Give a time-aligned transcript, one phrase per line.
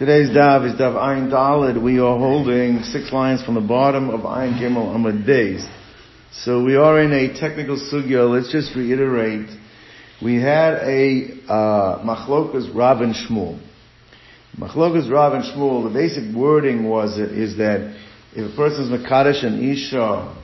[0.00, 1.82] Today's Dav is Dav Ayin Dalid.
[1.82, 5.70] We are holding six lines from the bottom of Ayin Gimel Amud Beis.
[6.32, 8.26] So we are in a technical sugya.
[8.26, 9.50] Let's just reiterate.
[10.22, 13.60] We had a uh, Machlokas Rav and Shmuel.
[14.56, 15.92] Machlokas Rav and Shmuel.
[15.92, 17.94] The basic wording was is that
[18.34, 20.34] if a person is Makadosh and Isha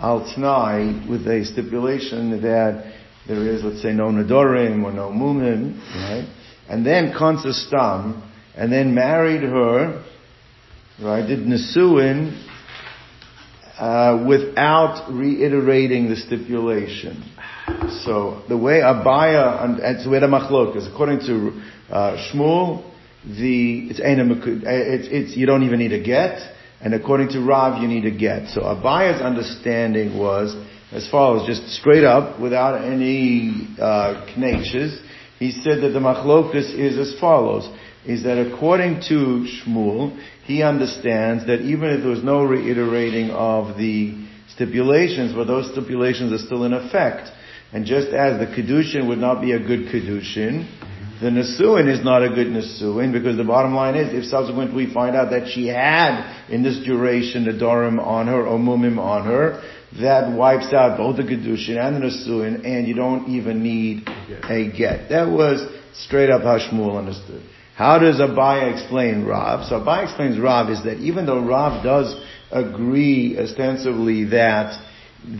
[0.00, 2.92] al Tnai with a stipulation that
[3.26, 6.28] there is, let's say, no Nadorim or no Mumim, right?
[6.68, 10.04] And then Konsastam, and then married her,
[11.02, 12.48] right, did Nisuin,
[13.78, 17.24] uh, without reiterating the stipulation.
[18.04, 20.92] So the way Abaya and, and so a machlokas.
[20.92, 22.84] According to uh, Shmuel,
[23.24, 26.38] the it's, it's it's you don't even need a get,
[26.80, 28.50] and according to Rav, you need a get.
[28.50, 30.54] So Abaya's understanding was
[30.92, 34.26] as follows, just straight up, without any uh,
[35.38, 37.66] He said that the machlokas is as follows
[38.04, 43.78] is that according to Shmuel, he understands that even if there was no reiterating of
[43.78, 44.14] the
[44.48, 47.30] stipulations, but those stipulations are still in effect.
[47.72, 50.68] And just as the Kedushin would not be a good Kedushin,
[51.20, 54.92] the Nisuin is not a good Nisuin because the bottom line is if subsequently we
[54.92, 59.24] find out that she had in this duration the Dorim on her or Mumim on
[59.24, 59.62] her,
[60.00, 64.72] that wipes out both the Kedushin and the Nisuin and you don't even need a
[64.76, 65.10] get.
[65.10, 67.42] That was straight up how Shmuel understood.
[67.82, 69.66] How does Abaya explain Rav?
[69.66, 72.14] So Abaya explains Rav is that even though Rav does
[72.52, 74.80] agree ostensibly that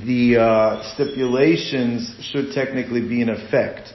[0.05, 3.91] the uh, stipulations should technically be in effect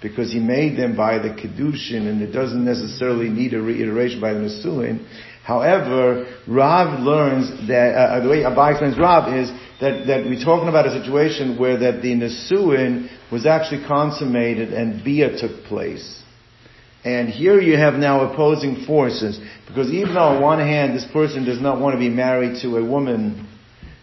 [0.00, 4.32] because he made them by the Kedushin and it doesn't necessarily need a reiteration by
[4.32, 5.06] the Nisuin.
[5.44, 9.50] However, Rav learns that, uh, the way Abaya explains Rav is
[9.82, 15.04] that, that we're talking about a situation where that the Nisuin was actually consummated and
[15.04, 16.20] Bia took place.
[17.04, 21.44] And here you have now opposing forces, because even though on one hand this person
[21.46, 23.48] does not want to be married to a woman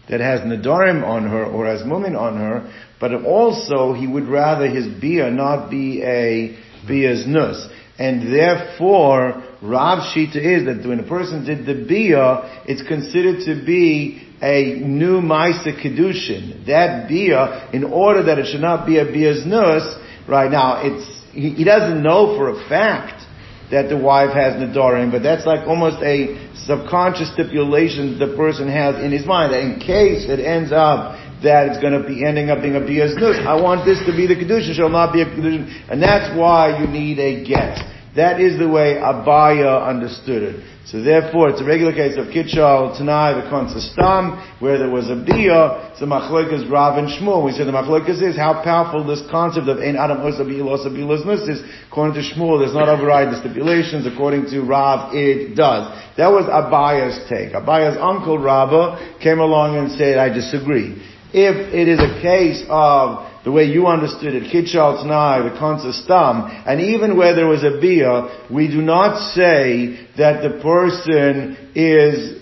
[0.08, 4.66] that has nadarim on her or has mumin on her, but also he would rather
[4.66, 6.58] his bia not be a
[6.88, 7.68] bia's nus.
[7.98, 13.64] And therefore, Rav Shita is that when a person did the bia, it's considered to
[13.64, 16.66] be a new Maisa Kedushin.
[16.66, 19.96] That bia, in order that it should not be a bia's nus,
[20.28, 23.24] right now it's he, he doesn't know for a fact
[23.70, 28.96] that the wife has Nadarim, but that's like almost a subconscious stipulation the person has
[29.02, 32.50] in his mind that in case it ends up that it's going to be ending
[32.50, 33.14] up being a bias
[33.46, 35.92] I want this to be the Kedusha, shall not be a Kedusha.
[35.92, 37.78] And that's why you need a get.
[38.18, 40.56] That is the way Abaya understood it.
[40.90, 43.46] So therefore, it's a regular case of Kitchal, Tanai, the
[43.78, 47.46] Stam, where there was a Bia, so Machloikas Rav and Shmuel.
[47.46, 50.90] We said the Machloikas is how powerful this concept of Ein Adam Osa Osa
[51.46, 51.62] is.
[51.86, 54.04] According to Shmuel, does not override the stipulations.
[54.04, 55.86] According to Rav, it does.
[56.16, 57.54] That was Abaya's take.
[57.54, 60.98] Abaya's uncle Rabbah came along and said, I disagree.
[61.30, 66.50] If it is a case of the way you understood it, Kitchal Tnai, the Stam,
[66.66, 72.38] and even where there was a Bia, we do not say that the person is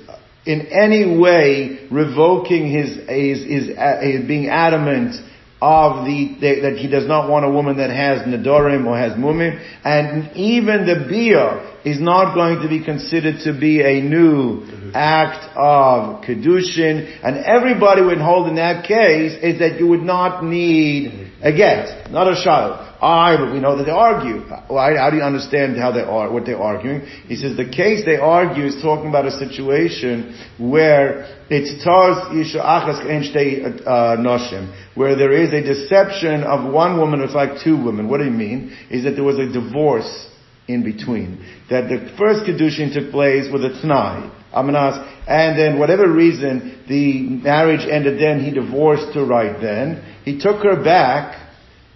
[0.46, 5.16] in any way revoking his, his, his, his being adamant
[5.60, 9.58] of the, that he does not want a woman that has Nadorim or has Mumim,
[9.84, 15.56] and even the Bia is not going to be considered to be a new act
[15.56, 21.32] of Kedushin, and everybody would hold in that case is that you would not need
[21.42, 22.85] a get, not a child.
[23.00, 24.40] I, but we know that they argue.
[24.68, 27.00] Why, how do you understand how they are, what they're arguing?
[27.28, 32.58] He says the case they argue is talking about a situation where it's taz isha
[32.58, 38.08] achas uh, noshim, where there is a deception of one woman, it's like two women.
[38.08, 38.76] What do you mean?
[38.90, 40.28] Is that there was a divorce
[40.68, 41.44] in between.
[41.70, 44.96] That the first Kedushin took place with a Tnai, Amanas,
[45.28, 50.02] and then whatever reason, the marriage ended then, he divorced her right then.
[50.24, 51.45] He took her back,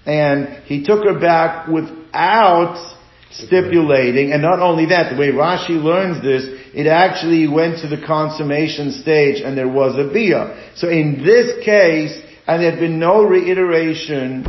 [0.07, 2.97] and he took her back without
[3.31, 6.45] stipulating, and not only that, the way Rashi learns this,
[6.75, 10.73] it actually went to the consummation stage and there was a bia.
[10.77, 14.45] So in this case, and there had been no reiteration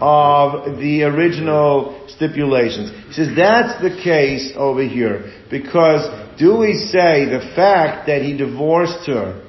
[0.00, 2.90] of the original stipulations.
[3.08, 5.32] He says that's the case over here.
[5.50, 9.43] Because do we say the fact that he divorced her,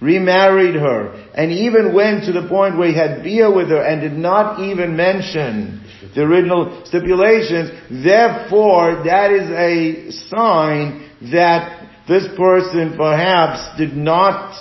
[0.00, 4.00] remarried her, and even went to the point where he had bia with her and
[4.00, 5.82] did not even mention
[6.14, 7.70] the original stipulations,
[8.04, 14.54] therefore that is a sign that this person perhaps did not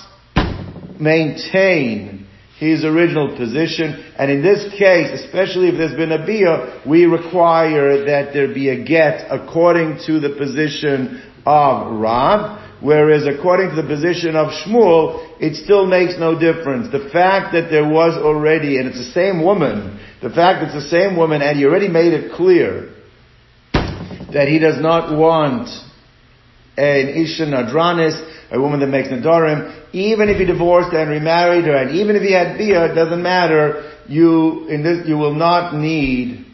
[0.99, 2.25] maintain
[2.57, 4.13] his original position.
[4.17, 8.69] And in this case, especially if there's been a bia, we require that there be
[8.69, 12.64] a get according to the position of Rab.
[12.85, 16.91] Whereas according to the position of Shmuel, it still makes no difference.
[16.91, 20.83] The fact that there was already, and it's the same woman, the fact that it's
[20.83, 22.93] the same woman, and he already made it clear
[23.73, 25.67] that he does not want
[26.77, 28.21] an Isha Nadranis,
[28.51, 32.21] a woman that makes Nadarim, even if he divorced and remarried her, and even if
[32.21, 36.45] he had Bia, it doesn't matter, you, in this, you will not need,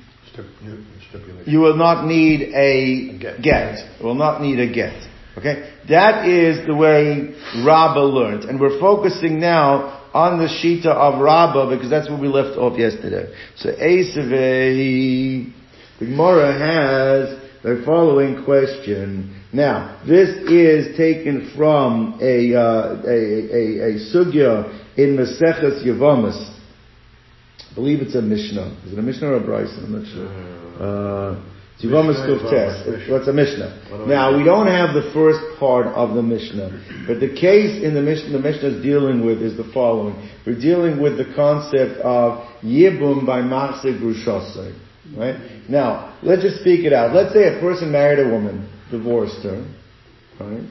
[1.45, 3.99] you will not need a get.
[3.99, 5.10] You will not need a get.
[5.37, 5.73] Okay?
[5.87, 7.33] That is the way
[7.65, 8.43] Rabbah learned.
[8.45, 12.77] And we're focusing now on the Shita of Rabbah because that's where we left off
[12.77, 13.33] yesterday.
[13.55, 15.51] So Esavei,
[15.99, 19.37] the Gemara has the following question.
[19.53, 26.57] Now, this is taken from a, uh, a, a, a, sugya in Maseches Yavamas.
[27.69, 28.81] I believe it's a Mishnah.
[28.85, 29.83] Is it a Mishnah or a Braisa?
[29.83, 30.27] I'm not sure.
[30.81, 33.09] Uh, Yavamas Kuftes.
[33.09, 34.05] What's a Mishnah?
[34.07, 38.01] Now, we don't have the first part of the Mishnah, but the case in the
[38.01, 40.15] Mishnah, the Mishnah is dealing with is the following.
[40.45, 44.77] We're dealing with the concept of Yibum by Machse Grushosai.
[45.17, 45.35] Right?
[45.67, 47.13] Now, let's just speak it out.
[47.13, 49.65] Let's say a person married a woman, divorced her,
[50.39, 50.63] right?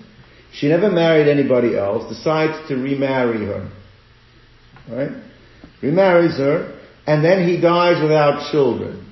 [0.53, 3.71] She never married anybody else, decides to remarry her,
[4.89, 5.11] right?
[5.83, 9.10] Remarries her, and then he dies without children.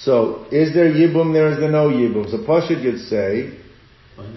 [0.00, 2.30] So, is there yibum there, is there no yibum?
[2.30, 3.58] So Pashid would say,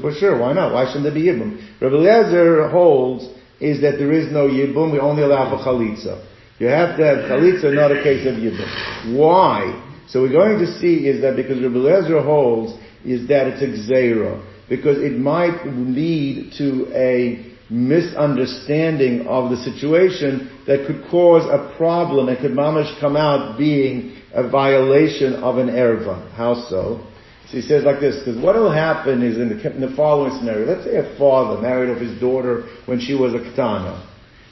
[0.01, 0.73] for sure, why not?
[0.73, 1.81] Why shouldn't there be yibum?
[1.81, 3.27] Rabbi Eliezer holds
[3.59, 6.25] is that there is no yibum, we only allow for chalitza.
[6.59, 9.17] You have to have chalitza, not a case of yibum.
[9.17, 9.85] Why?
[10.07, 12.73] So we're going to see is that because Rabbi Eliezer holds
[13.05, 20.49] is that it's a gzera, because it might lead to a misunderstanding of the situation
[20.65, 25.67] that could cause a problem and could mamash come out being a violation of an
[25.67, 26.31] erva.
[26.33, 27.05] How so?
[27.49, 30.37] So he says like this, because what will happen is in the, in the, following
[30.37, 34.07] scenario, let's say a father married off his daughter when she was a katana.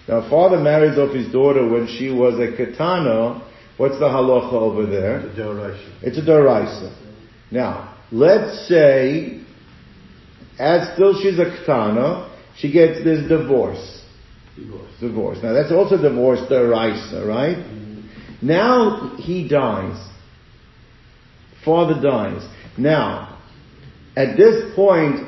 [0.08, 3.44] Now a father marries off his daughter when she was a katana,
[3.78, 5.20] What's the halacha over there?
[5.20, 5.94] It's a doraisa.
[6.02, 6.92] It's a doraisa.
[7.52, 9.44] Now, let's say,
[10.58, 14.02] as still she's a katana, she gets this divorce.
[14.56, 14.92] Divorce.
[15.00, 15.38] Divorce.
[15.44, 17.58] Now that's also divorce doraisa, right?
[17.58, 18.48] Mm-hmm.
[18.48, 20.04] Now he dies.
[21.64, 22.48] Father dies.
[22.78, 23.40] Now,
[24.16, 25.28] at this point,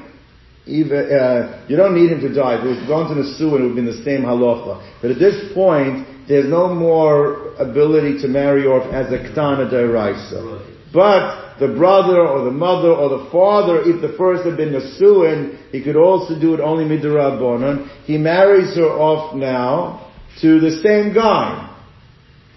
[0.66, 2.56] even, uh, you don't need him to die.
[2.56, 5.02] If he was gone to the sewer, it would be the same halacha.
[5.02, 10.69] But at this point, there's no more ability to marry off as a ktana deraisa.
[10.94, 15.72] But the brother or the mother or the father, if the first had been Nasuin,
[15.72, 17.88] he could also do it only midrabanan.
[18.06, 21.66] He marries her off now to the same guy.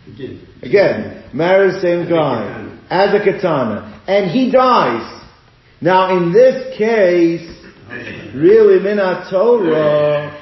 [0.07, 5.21] Again, Again marries the same guy as a katana, and he dies.
[5.81, 7.49] Now, in this case,
[8.35, 10.39] really, minat Torah,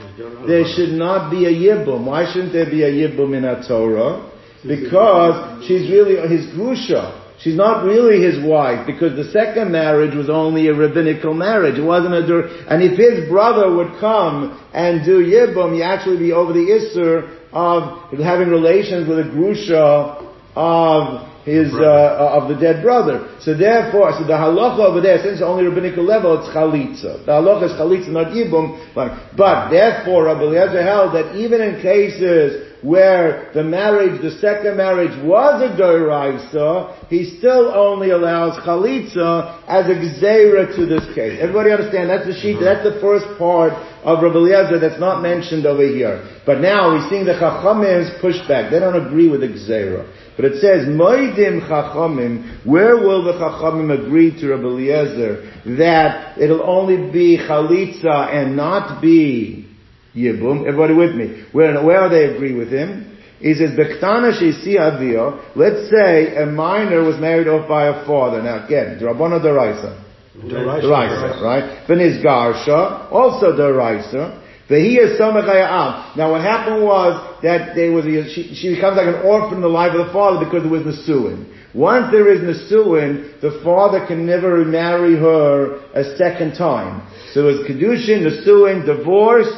[0.46, 2.04] there should not be a yibum.
[2.04, 4.30] Why shouldn't there be a yibum in a Torah?
[4.66, 7.19] Because she's really his grusha.
[7.40, 11.78] She's not really his wife because the second marriage was only a rabbinical marriage.
[11.78, 16.18] It wasn't a dur- and if his brother would come and do yibum, he actually
[16.18, 20.20] be over the isser of having relations with a grusha
[20.54, 23.34] of his uh, of the dead brother.
[23.40, 27.24] So therefore, so the halacha over there, since it's only rabbinical level, it's chalitza.
[27.24, 28.94] The halacha is chalitza, not yibum.
[28.94, 34.76] But, but therefore, Rabbi Eliezer held that even in cases where the marriage, the second
[34.76, 41.38] marriage was a doiraisa, he still only allows chalitza as a gzeira to this case.
[41.40, 42.08] Everybody understand?
[42.08, 42.58] That's the sheet.
[42.60, 43.72] That's the first part
[44.04, 46.26] of Rabbi Eliezer that's not mentioned over here.
[46.46, 48.70] But now we're seeing the chachamim's pushback.
[48.70, 50.08] They don't agree with the gzeira.
[50.36, 56.62] But it says, Moidim Chachamim, where will the Chachamim agree to Rabbi Eliezer that it'll
[56.62, 59.69] only be Chalitza and not be
[60.14, 60.66] Yibum?
[60.66, 61.44] Everybody with me?
[61.52, 63.18] Where, where they agree with him?
[63.40, 68.42] He says, Bektana Shesi Avio, let's say a minor was married off by a father.
[68.42, 70.04] Now again, Rabbanah Daraisa.
[70.36, 71.86] Daraisa, right?
[71.88, 74.38] Veniz Garsha, also Daraisa.
[74.70, 79.62] Now what happened was that there was a, she, she becomes like an orphan in
[79.62, 81.74] the life of the father because there was Nasuin.
[81.74, 87.02] Once there is Nasuin, the father can never remarry her a second time.
[87.32, 89.50] So it's Kedushin, Nasuin, divorce,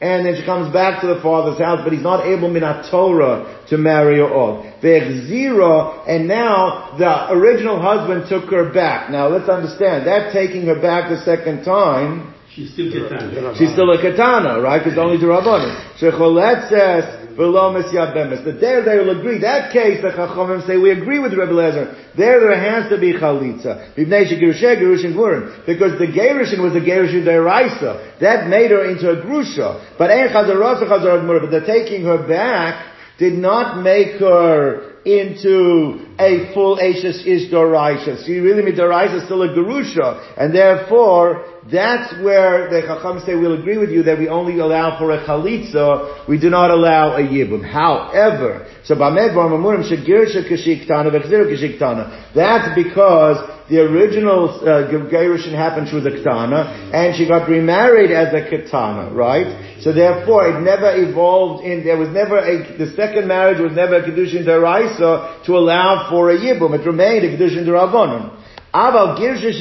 [0.00, 3.64] and then she comes back to the father's house, but he's not able minat Torah
[3.68, 4.64] to marry her off.
[4.80, 9.10] zero, and now the original husband took her back.
[9.10, 13.54] Now let's understand, that taking her back the second time, She's still katana.
[13.56, 14.82] She's still a katana, right?
[14.82, 15.70] Because only the rabbanim.
[16.00, 19.38] Shecholet says That there they will agree.
[19.38, 22.16] That case, the Chachamim say, we agree with Rebbe Lezer.
[22.16, 23.94] There there has to be chalitza.
[23.96, 28.18] Because the gerushin was a gerushin deraisa.
[28.20, 29.98] That made her into a grusha.
[29.98, 32.86] But But the taking her back
[33.18, 38.26] did not make her into a full Ashes Ish Doraisha.
[38.28, 40.34] You really mean Doraisha is still a Gerusha.
[40.36, 44.98] And therefore, that's where the Chacham say we'll agree with you that we only allow
[44.98, 47.64] for a Chalitza, we do not allow a Yibum.
[47.64, 52.34] However, so Bamed Barmamurim Shagirsha Kashiktana Vechzir Kashiktana.
[52.34, 53.36] That's because
[53.70, 59.14] the original uh, Gerushin happened, was a Ketana, and she got remarried as a Ketana,
[59.14, 59.69] right?
[59.80, 63.96] So therefore, it never evolved in, there was never a, the second marriage was never
[63.96, 66.78] a Kedushin Deraisa to allow for a Yibum.
[66.78, 68.36] It remained a Kedushin Derabonon.
[68.74, 69.52] Aval Girsha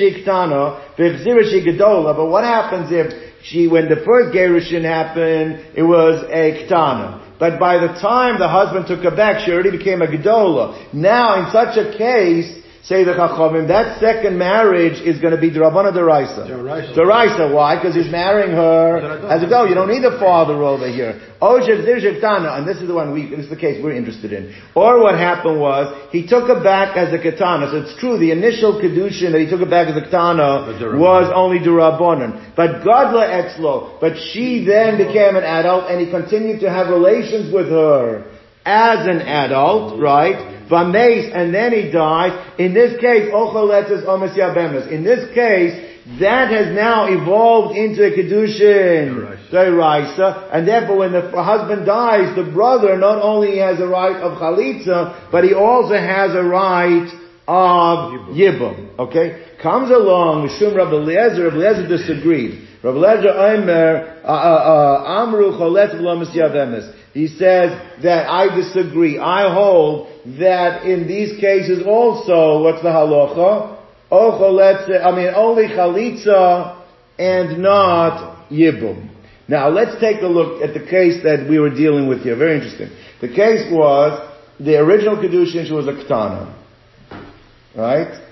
[1.00, 7.38] Shigadola, but what happens if she, when the first Gerushin happened, it was a Ketana.
[7.40, 10.94] But by the time the husband took her back, she already became a Gedola.
[10.94, 15.52] Now, in such a case, say the Chachamim, that second marriage is going to be
[15.52, 16.48] Drabana Deraisa.
[16.96, 17.76] Deraisa, why?
[17.76, 19.66] Because he's marrying her as a go.
[19.66, 21.20] You don't need a father over here.
[21.42, 24.56] And this is the one we, this is the case we're interested in.
[24.76, 27.72] Or what happened was, he took her back as a katana.
[27.72, 31.32] So it's true, the initial kedushin that he took her back as a katana was
[31.34, 32.56] only Durabonan.
[32.56, 37.54] But Godla Etzlo, but she then became an adult and he continued to have relations
[37.54, 38.26] with her
[38.66, 40.59] as an adult, right?
[40.70, 42.32] Vameis, and then he dies.
[42.60, 44.92] In this case, Ocholetzes Omes Yabemes.
[44.92, 51.22] In this case, that has now evolved into a Kedushin Deraisa, and therefore when the
[51.44, 56.34] husband dies, the brother not only has a right of Chalitza, but he also has
[56.34, 57.08] a right
[57.48, 58.98] of Yibum.
[58.98, 59.46] Okay?
[59.62, 62.68] Comes along, Mishum Rabbi Eliezer, Rabbi Eliezer disagreed.
[62.84, 66.99] Rabbi Eliezer Omer, uh, uh, uh, Amru Choletz V'lomis Yavemes.
[67.14, 67.72] He says
[68.04, 69.18] that I disagree.
[69.18, 70.08] I hold
[70.40, 73.78] that in these cases also, what's the halacha?
[74.12, 76.84] Oh, I mean, only chalitza
[77.18, 79.10] and not yibum.
[79.48, 82.36] Now let's take a look at the case that we were dealing with here.
[82.36, 82.90] Very interesting.
[83.22, 85.66] The case was the original kedushin.
[85.66, 86.56] She was a katana,
[87.76, 88.26] right?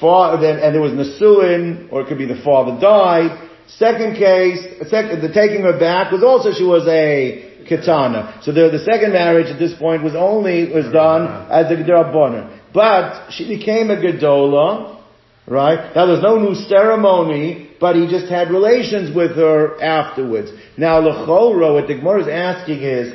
[0.00, 3.48] Father, and there was nasuin, or it could be the father died.
[3.66, 8.42] Second case, the taking her back was also she was a Kitana.
[8.42, 12.58] So the, the second marriage at this point was only, was done as a Gedrabona.
[12.72, 15.02] But she became a Gedola,
[15.46, 15.94] right?
[15.94, 20.50] Now there's no new ceremony, but he just had relations with her afterwards.
[20.76, 23.12] Now Lechora, what the Gemara is asking is,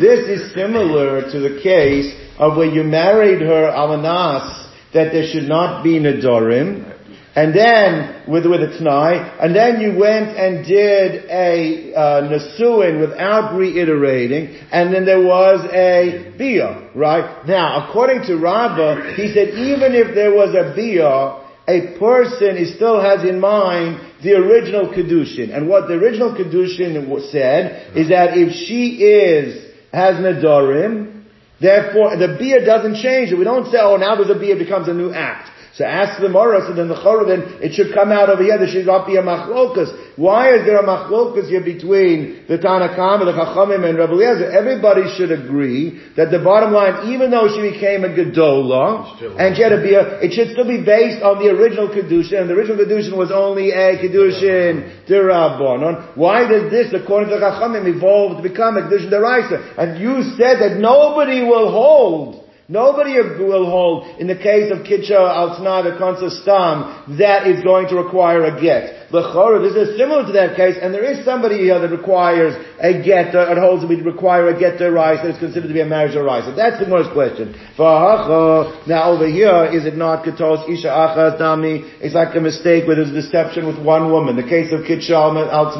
[0.00, 5.48] this is similar to the case of when you married her Alanas, that there should
[5.48, 6.95] not be Nadorim,
[7.36, 12.98] and then with with a t'nai, and then you went and did a uh, nasuin
[12.98, 17.46] without reiterating, and then there was a bia, right?
[17.46, 22.72] Now, according to Rabbah, he said even if there was a bia, a person he
[22.72, 26.94] still has in mind the original kedushin, and what the original kedushin
[27.30, 31.24] said is that if she is has nadarim,
[31.60, 33.30] therefore the bia doesn't change.
[33.36, 35.50] We don't say, oh, now there's a bia becomes a new act.
[35.76, 38.66] So ask the Mora, so then the Chorah, it should come out over here, there
[38.66, 40.16] should not be a machlokas.
[40.16, 44.48] Why is there a machlokas here between the Tanakam, the Chachamim, and Rabbi Eliezer?
[44.56, 49.60] Everybody should agree that the bottom line, even though she became a Gedola, and she
[49.60, 52.56] had to be a, it should still be based on the original Kedushin, and the
[52.56, 56.16] original Kedushin was only a Kedushin Dirabonon.
[56.16, 59.76] Why does this, according to the Chachamim, evolve to become a Kedushin Deraisa?
[59.76, 65.14] And you said that nobody will hold Nobody will hold, in the case of Kitcha
[65.14, 65.54] al
[65.84, 69.06] the Konsa Stam, that is going to require a get.
[69.12, 73.00] L'chora, this is similar to that case, and there is somebody here that requires a
[73.06, 75.74] get, uh, it holds that we require a get to rise, that is considered to
[75.74, 76.42] be a marriage or rise.
[76.44, 77.54] So that's the most question.
[77.78, 81.86] Now over here, is it not ketos isha achas dami?
[82.02, 84.34] It's like a mistake where there's deception with one woman.
[84.34, 85.70] The case of kitshal al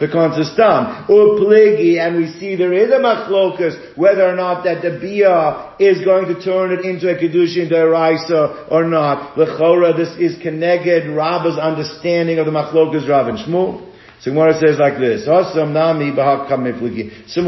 [0.00, 1.06] the consistam.
[1.12, 6.02] Upligi, and we see there is a machlokus, whether or not that the bia is
[6.04, 9.38] going to turn it into a kedushin deraisa or not.
[9.38, 13.88] L'chora, this is keneged Rabba's understanding of the Machlokas Rav and Shmuel.
[14.20, 15.96] So Gemara says like this, Similar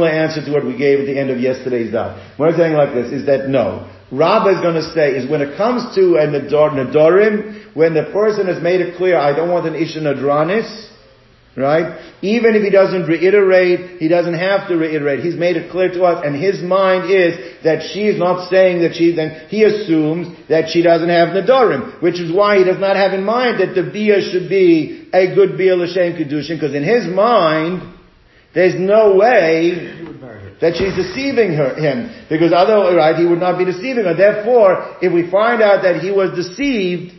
[0.08, 2.18] answer to what we gave at the end of yesterday's daf.
[2.36, 3.88] What I'm saying like this is that no.
[4.10, 8.48] Rabba is going to say is when it comes to a Nadorim, when the person
[8.48, 10.90] has made it clear, I don't want an Isha Nadranis,
[11.56, 12.02] Right?
[12.20, 15.20] Even if he doesn't reiterate, he doesn't have to reiterate.
[15.20, 18.82] He's made it clear to us, and his mind is that she is not saying
[18.82, 22.80] that she, then he assumes that she doesn't have Nadorim, which is why he does
[22.80, 26.74] not have in mind that the Bia should be a good Bia L'Shem Kedushin, because
[26.74, 27.94] in his mind,
[28.52, 29.94] there's no way
[30.60, 32.26] that she's deceiving her, him.
[32.28, 34.14] Because otherwise right, he would not be deceiving her.
[34.14, 37.14] Therefore, if we find out that he was deceived,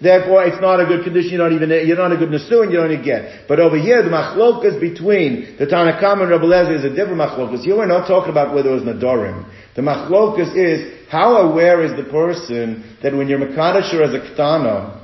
[0.00, 1.32] Therefore, it's not a good condition.
[1.32, 2.70] You're not even you're not a good nesuin.
[2.70, 3.46] You don't even get.
[3.46, 7.62] But over here, the machlokas between the Tanakam and Rabbi Lezer is a different machlokas.
[7.62, 9.44] Here we're not talking about whether it was nadorim.
[9.76, 14.99] The machlokas is how aware is the person that when you're mekadosh as a ktana,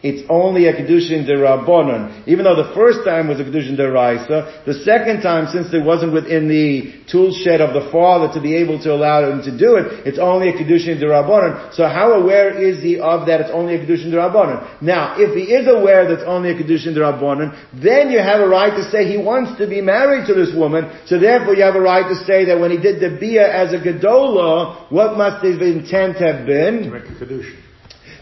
[0.00, 2.28] it's only a Kedushin Rabbonon.
[2.28, 6.12] Even though the first time was a Kedushin Deraisa, the second time, since it wasn't
[6.12, 9.74] within the tool shed of the father to be able to allow him to do
[9.74, 11.74] it, it's only a Kedushin Rabbonon.
[11.74, 14.82] So how aware is he of that it's only a Kedushin Rabbonon?
[14.82, 18.48] Now, if he is aware that it's only a Kedushin Rabbonon, then you have a
[18.48, 21.74] right to say he wants to be married to this woman, so therefore you have
[21.74, 25.44] a right to say that when he did the Bia as a Gedola, what must
[25.44, 26.84] his intent have been?
[26.84, 27.67] To make a Kedushin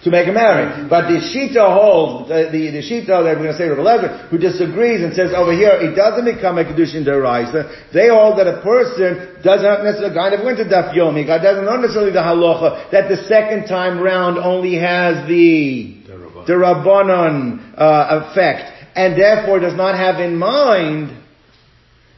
[0.06, 0.88] to make a marriage.
[0.88, 4.28] But the Shita holds, the, the, the Shita that we're going to say Rabbi Lezer,
[4.30, 7.90] who disagrees and says over here, it doesn't become a Kedushin Deraisa.
[7.92, 11.42] They hold that a person doesn't have necessarily, kind of went to Daf Yomi, God
[11.42, 15.98] doesn't know necessarily the halacha, that the second time round only has the,
[16.46, 21.15] the Rabbanon, uh, effect, and therefore does not have in mind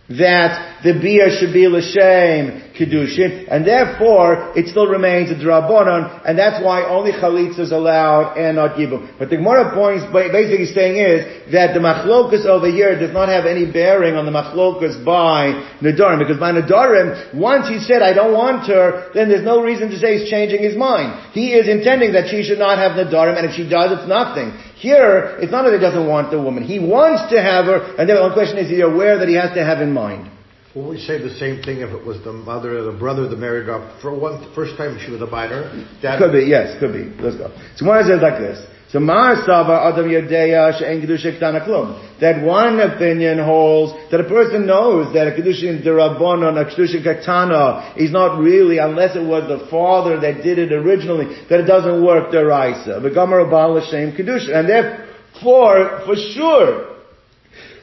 [0.09, 6.39] that the bia should be l'shem kedushin, and therefore it still remains a drabonon, and
[6.39, 9.19] that's why only chalitza is allowed and not yibum.
[9.19, 13.45] But the Gemara points basically saying is that the machlokas over here does not have
[13.45, 15.53] any bearing on the machlokas by
[15.85, 19.91] nadarim, because by nadarim, once he said I don't want her, then there's no reason
[19.91, 21.35] to say he's changing his mind.
[21.35, 24.57] He is intending that she should not have nadarim, and if she does, it's nothing.
[24.79, 26.63] Here, it's not that he doesn't want the woman.
[26.63, 29.35] He wants to have her, and the one question is, is he aware that he
[29.35, 30.31] has to have in mind?
[30.75, 33.37] Will we say the same thing if it was the mother or the brother that
[33.37, 35.67] married her for one first time she was a minor?
[36.01, 36.19] Dad?
[36.19, 37.11] Could be, yes, could be.
[37.21, 37.51] Let's go.
[37.75, 38.63] So one says like this.
[38.91, 42.21] So Mar Sava Adam Yadeya She'en Kedusha Klum.
[42.21, 47.95] That one opinion holds that a person knows that a Kedushin Derabonon, a Kedushin Katana
[47.99, 52.03] is not really, unless it was the father that did it originally, that it doesn't
[52.03, 53.03] work Deraisa.
[53.03, 54.57] The Gomer Baal Hashem Kedushin.
[54.57, 56.97] And therefore, for sure,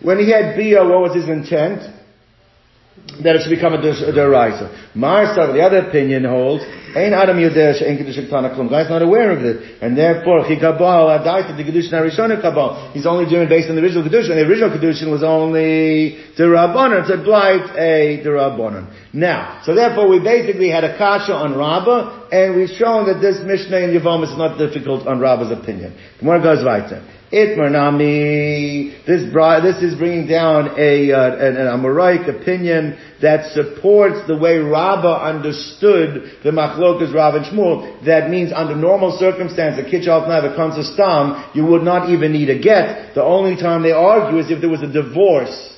[0.01, 1.83] when he had Bia, what was his intent?
[3.24, 4.96] That it's become a deraisa.
[4.96, 6.64] Marsa, the other opinion holds,
[6.96, 8.70] Ein Adam Yodeh She'en Kedusha Ktana Klum.
[8.70, 9.81] Guy's not aware of it.
[9.81, 12.94] And therefore, he Kabal Adaita the Kedusha Narishona Kabal.
[12.94, 17.03] He's only doing based on the original Kedusha, and the original Kedusha was only Derabonon.
[17.03, 18.88] It's a blight, a Derabonon.
[19.12, 23.44] Now, so therefore we basically had a kasha on Rabbah, and we've shown that this
[23.44, 26.00] Mishnah in Yavam is not difficult on Rabbah's opinion.
[26.20, 27.03] Gemara goes weiter.
[27.31, 27.72] Itmar
[29.05, 29.22] This
[29.64, 31.68] this is bringing down a uh, an, an
[32.29, 38.05] opinion that supports the way Rabbah understood the Machlokas Rav and Shmuel.
[38.05, 42.31] That means under normal circumstances, a kitchal never comes to stam, you would not even
[42.31, 43.16] need a get.
[43.16, 45.75] The only time they argue is if there was a divorce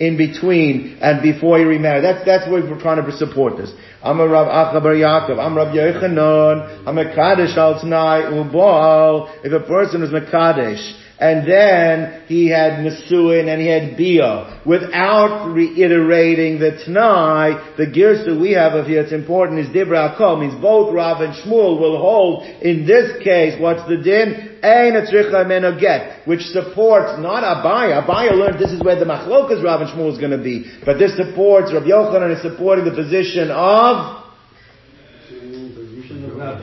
[0.00, 2.00] in between and before you remarry.
[2.00, 3.70] That's, that's where we're trying to support this.
[4.02, 5.38] I'm a Rav Acha Bar Yaakov.
[5.38, 6.88] I'm Rav Yochanan.
[6.88, 9.44] I'm a Kaddish al Tanai Ubal.
[9.44, 14.62] If a person is Mekadesh, and then he had Nesuin and he had Bia.
[14.64, 20.40] Without reiterating the Tanai, the Girsa we have of here, it's important, is Dibra Akol,
[20.40, 24.49] means both Rav and Shmuel will hold, in this case, what's the din?
[24.62, 28.04] Get, which supports not Abaya.
[28.04, 30.64] Abaya learned this is where the Machlokas Rav and Shmuel is going to be.
[30.84, 34.20] But this supports, Rav Yochanan is supporting the position of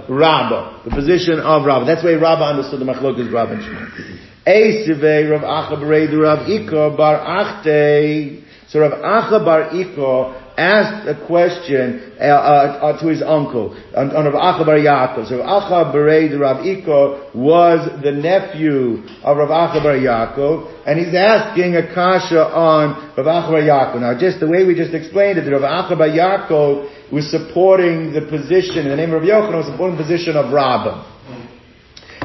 [0.09, 0.83] Rabbah.
[0.85, 1.85] The position of Rabbah.
[1.85, 4.19] That's why Rabbah understood the Machlokas Rav and Shmuel.
[4.47, 8.43] Eisivei Rav Acha Rav Iko Bar Achte.
[8.69, 14.33] So Rav Acha Bar Iko asked a question uh, uh, to his uncle, on, Rav
[14.33, 15.29] Acha Bar Yaakov.
[15.29, 20.97] So Rav Acha Beredu Rav Iko was the nephew of Rav Acha Bar Yaakov, and
[20.97, 24.01] he's asking a kasha on Rav Acha Bar Yaakov.
[24.01, 28.21] Now just the way we just explained it, Rav Acha Bar Yaakov was supporting the
[28.21, 31.16] position, in the name of Rav Yochanan was supporting the position of Rabbah.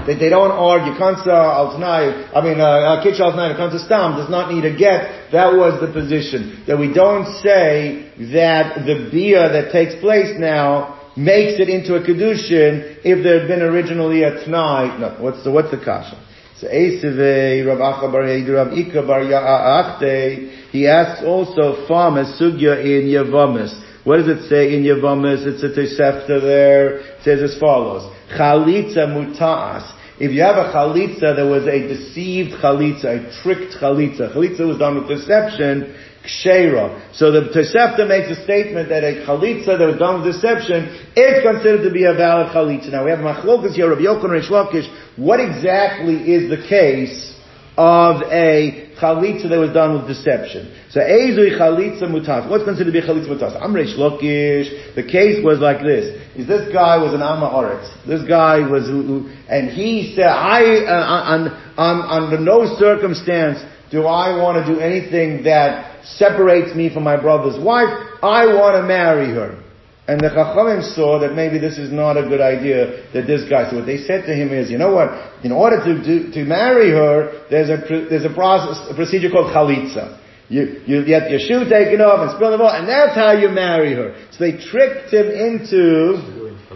[0.07, 0.97] They, they don't argue.
[0.99, 5.33] Kansa al I mean, uh, Kitch al Kansa Stam does not need a get.
[5.33, 6.65] That was the position.
[6.67, 12.01] That we don't say that the bia that takes place now makes it into a
[12.01, 14.99] kedushin if there had been originally a tnai.
[14.99, 16.19] No, what's the what's the kasha?
[16.63, 19.23] So Rav Acha Bar Rav Ika Bar.
[20.71, 23.92] He asks also farmer sugya in Yavamis.
[24.05, 25.47] What does it say in Yavamis?
[25.47, 26.99] It's a Tosefta there.
[26.99, 28.11] It says as follows.
[28.37, 29.99] Chalitza muta'as.
[30.19, 34.79] If you have a chalitza that was a deceived chalitza, a tricked chalitza, chalitza was
[34.79, 37.15] done with deception, kshera.
[37.15, 40.87] So the Tosefta makes a statement that a chalitza that was done with deception
[41.17, 42.91] is considered to be a valid chalitza.
[42.91, 44.87] Now we have machlokas here Yokon Rish Lakish.
[45.17, 47.35] What exactly is the case
[47.77, 50.73] of a chalitza that was done with deception.
[50.91, 52.49] So ezui chalitza mutas.
[52.49, 53.61] What's considered to be chalitza mutas?
[53.61, 54.95] Amresh lokish.
[54.95, 57.89] The case was like this: is this guy was an amma oretz.
[58.07, 58.89] This guy was
[59.49, 63.59] and he said, I uh, on, on under no circumstance
[63.91, 67.89] do I want to do anything that separates me from my brother's wife.
[68.23, 69.62] I want to marry her.
[70.09, 73.71] And the Chachamim saw that maybe this is not a good idea that this guy,
[73.71, 75.11] so what they said to him is, you know what,
[75.45, 77.79] in order to, do, to marry her, there's a,
[78.11, 80.19] there's a process, a procedure called chalitza.
[80.49, 83.49] You, you get your shoe taken off and spill the water, and that's how you
[83.49, 84.19] marry her.
[84.33, 86.19] So they tricked him into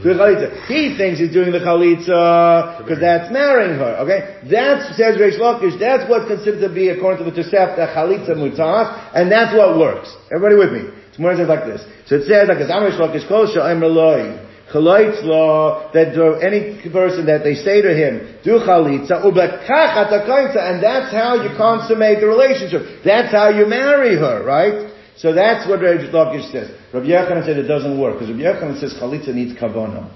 [0.00, 0.64] the chalitza.
[0.70, 4.06] He thinks he's doing the chalitza because that's marrying her.
[4.06, 5.78] Okay, that's says Reish Lakish.
[5.80, 8.86] That's what's considered to be, according to the Tosefta, chalitza mutas,
[9.18, 10.14] and that's what works.
[10.30, 11.05] Everybody with me?
[11.16, 11.82] Tomorrow says like this.
[12.06, 14.44] So it says like this, Amrish Lakish Kol Sha'im Eloi.
[14.72, 16.10] Chalitz law that
[16.42, 22.26] any person that they say to him, do chalitza, and that's how you consummate the
[22.26, 23.04] relationship.
[23.04, 24.92] That's how you marry her, right?
[25.16, 26.70] So that's what Rabbi Lakish says.
[26.92, 30.10] Rabbi Yochanan said it doesn't work because Rabbi Yochanan says chalitza needs kavanah.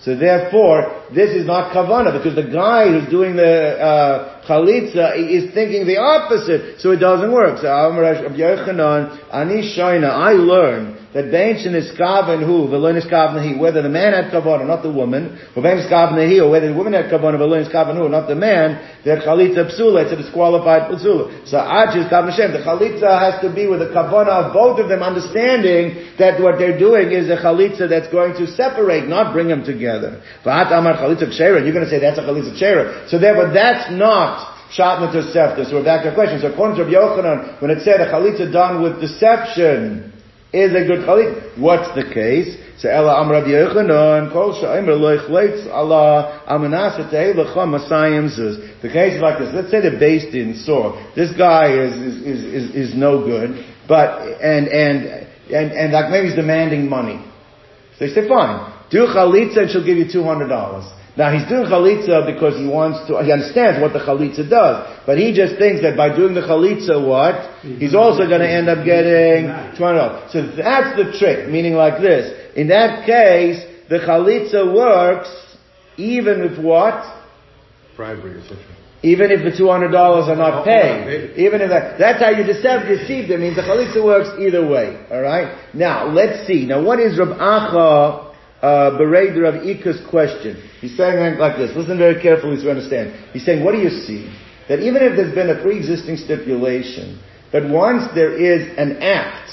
[0.00, 5.52] So therefore, this is not kavana because the guy who's doing the uh, chalitza is
[5.52, 7.58] thinking the opposite, so it doesn't work.
[7.58, 14.12] So Ani Shaina, I learn that Bain Sheniskaven who, Velo Niskaven he, whether the man
[14.12, 17.38] had kavanah, not the woman, or Bain Niskaven he, or whether the woman had kavanah,
[17.40, 21.32] Velo Niskaven who, not the man, that chalitza psula, it's a disqualified psula.
[21.48, 24.90] So Aj is Kavan the chalitza has to be with the kavanah of both of
[24.90, 29.48] them understanding that what they're doing is a chalitza that's going to separate, not bring
[29.48, 30.20] them together.
[30.44, 33.08] V'at Amar chalitza kshera, you're going to say that's a chalitza kshera.
[33.08, 34.35] So therefore that's not
[34.70, 35.68] Shatna Tosefta.
[35.68, 36.40] So we're back to the question.
[36.40, 40.12] So according to Rabbi Yochanan, when it said a chalitza done with deception,
[40.52, 41.58] is a good chalitza.
[41.58, 42.56] What's the case?
[42.78, 48.82] So Ella Amr Rabbi Yochanan, Kol Sha'imr Loich Allah Amanasa Tehelecha Masayim Zuz.
[48.82, 49.54] The case is like this.
[49.54, 51.00] Let's say they're based in Sor.
[51.14, 55.06] This guy is, is, is, is, is no good, but, and, and,
[55.50, 57.24] and, and like maybe he's demanding money.
[57.98, 60.95] So they say, fine, do chalitza and she'll give you $200.
[61.16, 65.00] Now he's doing chalitza because he wants to, he understands what the chalitza does.
[65.06, 67.64] But he just thinks that by doing the chalitza what?
[67.64, 69.48] He's also going to end up getting
[69.80, 70.30] $20.
[70.30, 72.54] So that's the trick, meaning like this.
[72.54, 75.32] In that case, the chalitza works
[75.96, 77.00] even with what?
[77.96, 78.58] Bribery, etc.
[79.02, 82.20] Even if the two hundred dollars are not oh, paid, oh, even if that, that's
[82.20, 83.40] how you deceive, deceive them.
[83.40, 85.00] Means the chalitza works either way.
[85.10, 85.56] All right.
[85.72, 86.66] Now let's see.
[86.66, 88.25] Now what is Rab Acha
[88.66, 90.60] uh, Bereder of Ika's question?
[90.80, 91.70] He's saying like this.
[91.76, 93.14] Listen very carefully to understand.
[93.32, 94.26] He's saying, what do you see?
[94.68, 99.50] That even if there's been a pre-existing stipulation, that once there is an act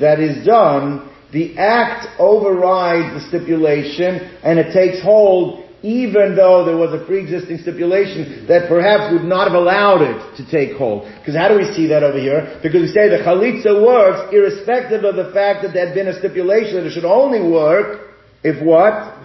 [0.00, 6.76] that is done, the act overrides the stipulation and it takes hold even though there
[6.76, 11.08] was a pre-existing stipulation that perhaps would not have allowed it to take hold.
[11.20, 12.60] Because how do we see that over here?
[12.62, 16.18] Because we say the chalitza works irrespective of the fact that there had been a
[16.18, 18.09] stipulation that it should only work
[18.42, 19.20] if what?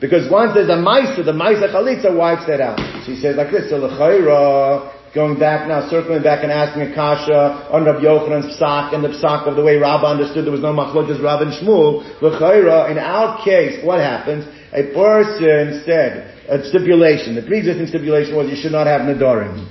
[0.00, 2.78] Because once there's a Maisa, the Maisa Chalitza wipes that out.
[3.04, 7.32] So he says like this, so L'chaira, going back now, circling back and asking Akasha
[7.32, 10.60] kasha on Rav Yochanan's psak and the psak of the way Rabbah understood there was
[10.60, 12.04] no machlokes Rav and Shmuel.
[12.20, 14.44] L'chaira, in our case, what happens?
[14.72, 19.64] A person said, a stipulation, the pre-existing stipulation was you should not have Nadarim.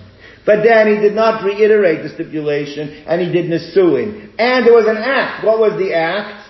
[0.45, 4.34] But then he did not reiterate the stipulation and he did Nisuin.
[4.38, 5.45] And there was an act.
[5.45, 6.44] What was the act?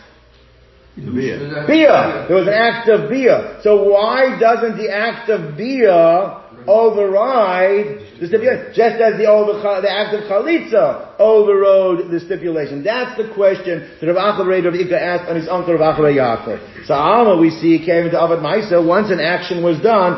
[0.95, 1.65] Bia.
[1.67, 2.27] Bia.
[2.29, 3.60] Was an act of Bia.
[3.63, 8.71] So why doesn't the act of Bia override the stipulation?
[8.73, 12.81] Just as the, over, the act of Chalitza overrode the stipulation.
[12.81, 16.88] That's the question that Rav Achel Rav Ika asked on his uncle Rav Achel Yaakov.
[16.88, 20.15] So Alma we see came into Avad Maisa, once an action was done,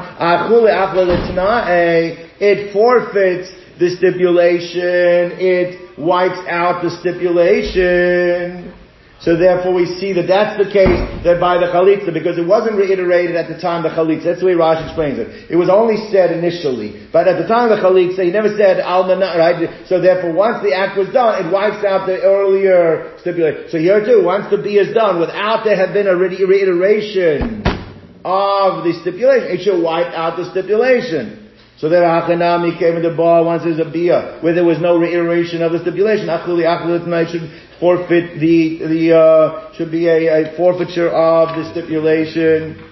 [2.39, 8.73] it forfeits the stipulation, it wipes out the stipulation.
[9.19, 12.77] So therefore we see that that's the case that by the chalitza, because it wasn't
[12.77, 14.23] reiterated at the time the chalitza.
[14.23, 15.49] That's the way Rashi explains it.
[15.49, 17.09] It was only said initially.
[17.11, 19.87] But at the time of the chalitza, he never said almana, right?
[19.89, 23.73] So therefore once the act was done, it wipes out the earlier stipulation.
[23.73, 27.65] So here too, once the B is done, without there have been a reiteration
[28.23, 31.49] of the stipulation, it should wipe out the stipulation.
[31.77, 35.61] So that Achanami came into bar once there's a bia, where there was no reiteration
[35.61, 36.25] of the stipulation.
[36.25, 37.45] Achuli Achuli should
[37.79, 42.83] forfeit the, the, uh, should be a, a forfeiture of the stipulation.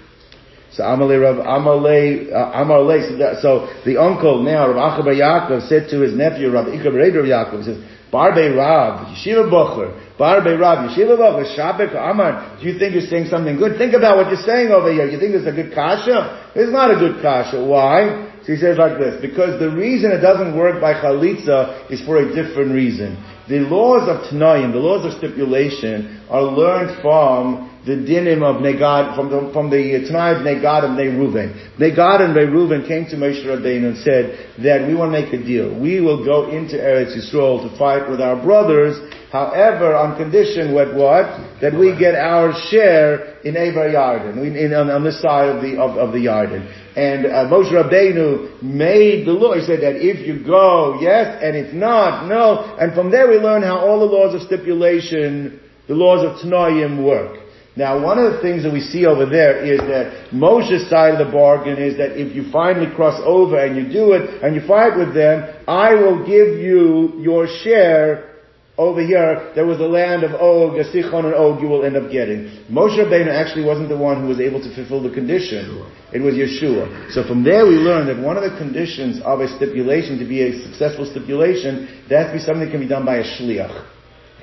[0.72, 6.02] So Amalei Rav Amalei uh, Amalei so, the uncle now Rav Achabar Yaakov said to
[6.02, 11.16] his nephew Rav Ikab Rav Yaakov he says Barbe Rav Yeshiva Bocher Barbe Rav Yeshiva
[11.16, 13.78] Bocher Shabek Amar do you think you're saying something good?
[13.78, 15.08] Think about what you're saying over here.
[15.08, 16.52] You think it's a good kasha?
[16.56, 17.64] It's not a good kasha.
[17.64, 18.34] Why?
[18.44, 22.18] So he says like this, because the reason it doesn't work by chalitza is for
[22.18, 23.18] a different reason.
[23.48, 29.16] The laws of Tanaim, the laws of stipulation, are learned from the dinim of Negad,
[29.16, 31.78] from the, from the uh, Tanai of Negad and Reuven.
[31.78, 35.38] Negad and Reuven came to Moshe Rabbeinu and said that we want to make a
[35.38, 35.80] deal.
[35.80, 38.98] We will go into Eretz Yisrael to fight with our brothers,
[39.32, 41.30] however, on condition what what?
[41.62, 45.78] That we get our share in Eber Yarden, in, in, on, on side of the,
[45.78, 46.66] of, of the Yarden.
[46.96, 49.54] And uh, Moshe Rabbeinu made the law.
[49.54, 52.78] He said that if you go, yes, and if not, no.
[52.80, 57.04] And from there we learn how all the laws of stipulation, the laws of Tanoim
[57.04, 57.40] work.
[57.78, 61.28] Now, one of the things that we see over there is that Moshe's side of
[61.28, 64.66] the bargain is that if you finally cross over and you do it and you
[64.66, 68.35] fight with them, I will give you your share
[68.78, 69.52] over here.
[69.56, 72.52] There was the land of Og, a Sichon and Og you will end up getting.
[72.70, 75.86] Moshe Rabbeinu actually wasn't the one who was able to fulfill the condition.
[76.14, 77.12] It was Yehoshua.
[77.14, 80.42] So from there we learn that one of the conditions of a stipulation to be
[80.44, 83.92] a successful stipulation, that has to be something that can be done by a shliach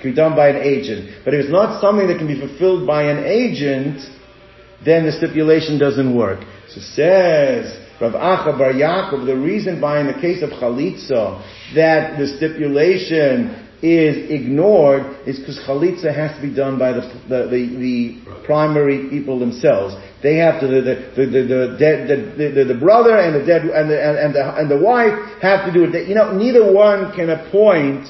[0.03, 1.23] can be done by an agent.
[1.25, 4.03] But if it's not something that can be fulfilled by an agent,
[4.85, 6.45] then the stipulation doesn't work.
[6.69, 11.41] So says Rav Acha Bar Yaakov, the reason why in the case of Chalitza
[11.77, 17.49] that the stipulation is ignored is because Chalitza has to be done by the, the,
[17.51, 19.97] the, the primary people themselves.
[20.23, 23.91] They have to, the, the, the, the, the, the, the, brother and the dead, and
[23.91, 26.09] the, and the, and the wife have to do it.
[26.09, 28.07] You know, neither one can appoint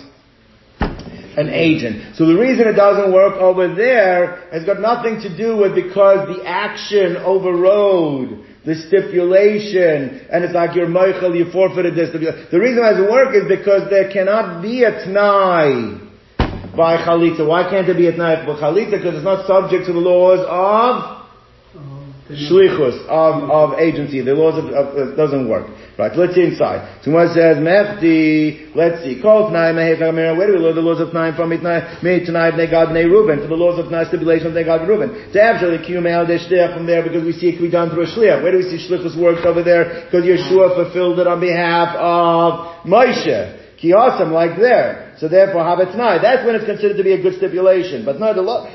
[1.37, 2.16] an agent.
[2.16, 6.29] So the reason it doesn't work over there has got nothing to do with because
[6.29, 12.12] the action overrode the stipulation, and it's like you're mochel, you forfeited this.
[12.12, 15.99] The reason it doesn't work is because there cannot be a Tnai
[16.77, 17.47] by Chalitza.
[17.47, 18.92] Why can't there be a Tnai for Chalitza?
[18.92, 21.22] Because it's not subject to the laws of
[22.35, 24.21] shlichus of, of agency.
[24.21, 25.68] The laws of, of, doesn't work.
[25.99, 27.05] Right, let's see inside.
[27.05, 31.01] So what says, Mechti, let's see, Kol Tnai Mehech where do we learn the laws
[31.01, 31.51] of Tnai from?
[31.51, 34.88] Me Tnai Bnei Gad Bnei Reuben, for the laws of Tnai stipulation of Bnei Gad
[34.88, 35.33] Reuben.
[35.33, 38.07] To actually Kiyumel Deshliach from there because we see it can be done through a
[38.07, 38.42] Shliach.
[38.42, 40.07] Where do we see Shlichus works over there?
[40.07, 43.62] Because Yehoshua fulfilled it on behalf of Moshe.
[43.83, 45.14] Kiyosam, like there.
[45.18, 46.23] So therefore, Havetnai.
[46.23, 48.05] That's when it's considered to be a good stipulation.
[48.05, 48.71] But not a lot.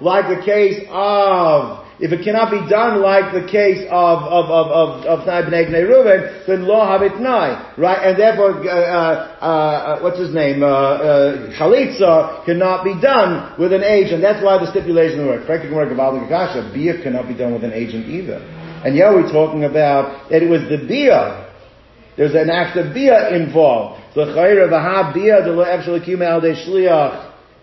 [0.00, 4.66] Like the case of if it cannot be done like the case of of of
[4.68, 8.06] of of Tnai Bnei Bnei Reuven, then lo habitnai, right?
[8.06, 10.62] And therefore, uh, uh, uh, what's his name?
[10.62, 14.20] Uh, uh, Chalitza cannot be done with an agent.
[14.20, 15.46] That's why the stipulation works.
[15.46, 15.96] Frankly, can work the
[16.28, 16.70] Kasha.
[16.74, 18.44] Bia cannot be done with an agent either.
[18.84, 21.46] And yeah, we're talking about that it was the Bia
[22.16, 24.00] there's an act of bia involved.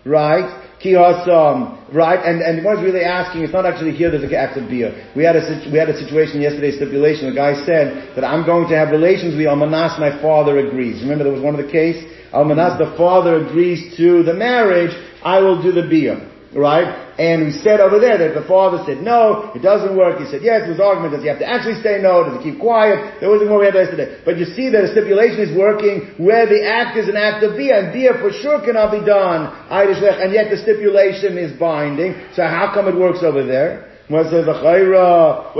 [0.04, 0.62] Right?
[0.82, 2.20] Kihasam, right?
[2.20, 5.12] And and what really asking, it's not actually here there's a act of bia.
[5.16, 7.30] We had a we had a situation yesterday, stipulation.
[7.30, 11.00] The guy said that I'm going to have relations with Almanas, my father agrees.
[11.00, 12.04] Remember there was one of the case?
[12.34, 14.92] Almanas, the father agrees to the marriage,
[15.24, 17.14] I will do the bia right?
[17.18, 20.18] And we said over there that the father said no, it doesn't work.
[20.18, 20.66] He said yes.
[20.68, 21.12] Was argument.
[21.14, 22.24] Does he have to actually say no?
[22.24, 23.20] Does he keep quiet?
[23.20, 24.22] There wasn't more we had yesterday.
[24.24, 27.56] But you see that a stipulation is working where the act is an act of
[27.56, 29.50] bia, and bia for sure cannot be done.
[29.70, 32.14] And yet the stipulation is binding.
[32.34, 33.90] So how come it works over there?
[34.08, 34.26] What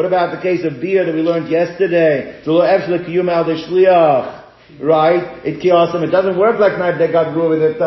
[0.05, 2.43] about the case of bia that we learned yesterday?
[4.81, 5.45] right?
[5.45, 6.03] It kiyosem.
[6.03, 7.81] It doesn't work like knife that got with it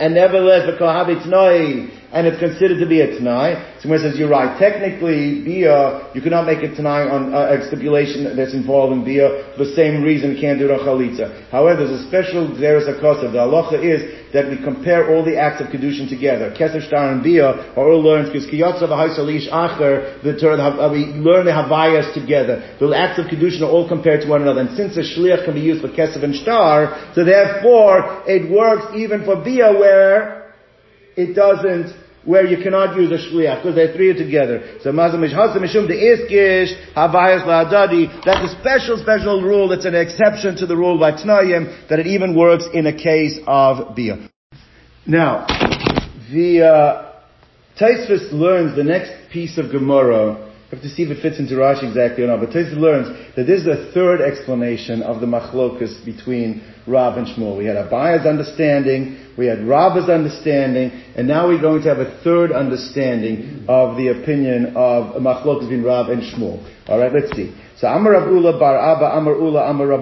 [0.00, 3.80] And nevertheless, the kohabit noi and it's considered to be a Tanai.
[3.80, 4.60] Someone says, you're right.
[4.60, 9.56] Technically, Bia, you cannot make a Tanai on uh, a stipulation that's involved in Bia
[9.56, 11.48] for the same reason you can't do it on Chalitza.
[11.48, 13.32] However, there's a special Xeris HaKosav.
[13.32, 16.52] The halacha is that we compare all the acts of Kedushin together.
[16.52, 21.16] Kesef Shtar and Bia are all learned because Kiyotza V'Haisalish Acher, the term, uh, we
[21.16, 22.76] learn the Havayas together.
[22.78, 24.60] The acts of Kedushin are all compared to one another.
[24.60, 28.92] And since a Shliach can be used for Kesef and Shtar, so therefore it works
[28.96, 30.52] even for Bia where
[31.16, 34.78] it doesn't where you cannot use a shliach because they're three together.
[34.82, 38.24] So mazamish hasa mishum de iskish havayas la'adadi.
[38.24, 39.68] That's a special special rule.
[39.68, 43.38] That's an exception to the rule by Tnayim that it even works in a case
[43.46, 44.28] of bia.
[45.06, 45.46] Now,
[46.32, 47.12] the uh,
[47.78, 51.84] Tosfos learns the next piece of Gemara have to see if it fits into Rashi
[51.84, 52.40] exactly or not.
[52.40, 57.26] But Tosfos learns that this is the third explanation of the machlokus between Rav and
[57.26, 57.58] Shmuel.
[57.58, 62.18] We had Abaya's understanding, we had Rabba's understanding, and now we're going to have a
[62.24, 66.64] third understanding of the opinion of machlokus between Rav and Shmuel.
[66.88, 67.54] All right, let's see.
[67.76, 70.00] So Amar Ula Bar Abba Amar Ula Amar Rav.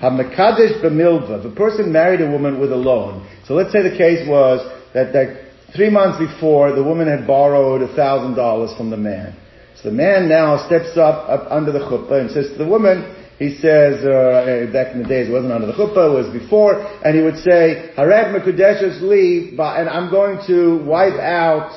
[0.00, 1.42] Hamakadesh b'milva.
[1.42, 3.28] The person married a woman with a loan.
[3.44, 7.82] So let's say the case was that, that three months before the woman had borrowed
[7.82, 9.36] a thousand dollars from the man.
[9.82, 13.16] So the man now steps up, up under the chuppah and says to the woman,
[13.38, 16.80] he says, uh, back in the days it wasn't under the chuppah, it was before,
[17.04, 21.72] and he would say, Hareg mekudeshes li, and I'm going to wipe out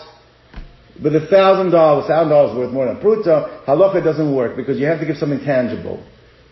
[1.02, 4.86] with a thousand dollars, thousand dollars worth more than pruta, halacha doesn't work because you
[4.86, 6.06] have to give something tangible.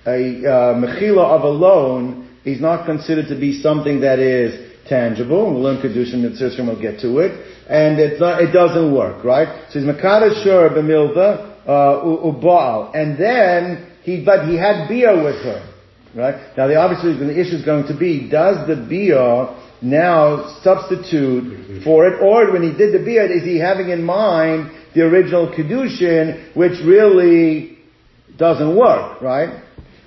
[0.05, 5.53] A uh, mechila of a loan is not considered to be something that is tangible.
[5.53, 6.67] We'll learn kedushin and.
[6.67, 7.31] We'll get to it,
[7.69, 8.41] and it's not.
[8.41, 9.69] It doesn't work, right?
[9.69, 15.41] So he's mekadosh shur b'milva uh, ubaal, and then he, but he had bia with
[15.43, 15.73] her,
[16.15, 16.55] right?
[16.57, 22.07] Now, the obviously the issue is going to be: Does the bia now substitute for
[22.07, 26.55] it, or when he did the bia, is he having in mind the original kedushin,
[26.55, 27.77] which really
[28.37, 29.63] doesn't work, right?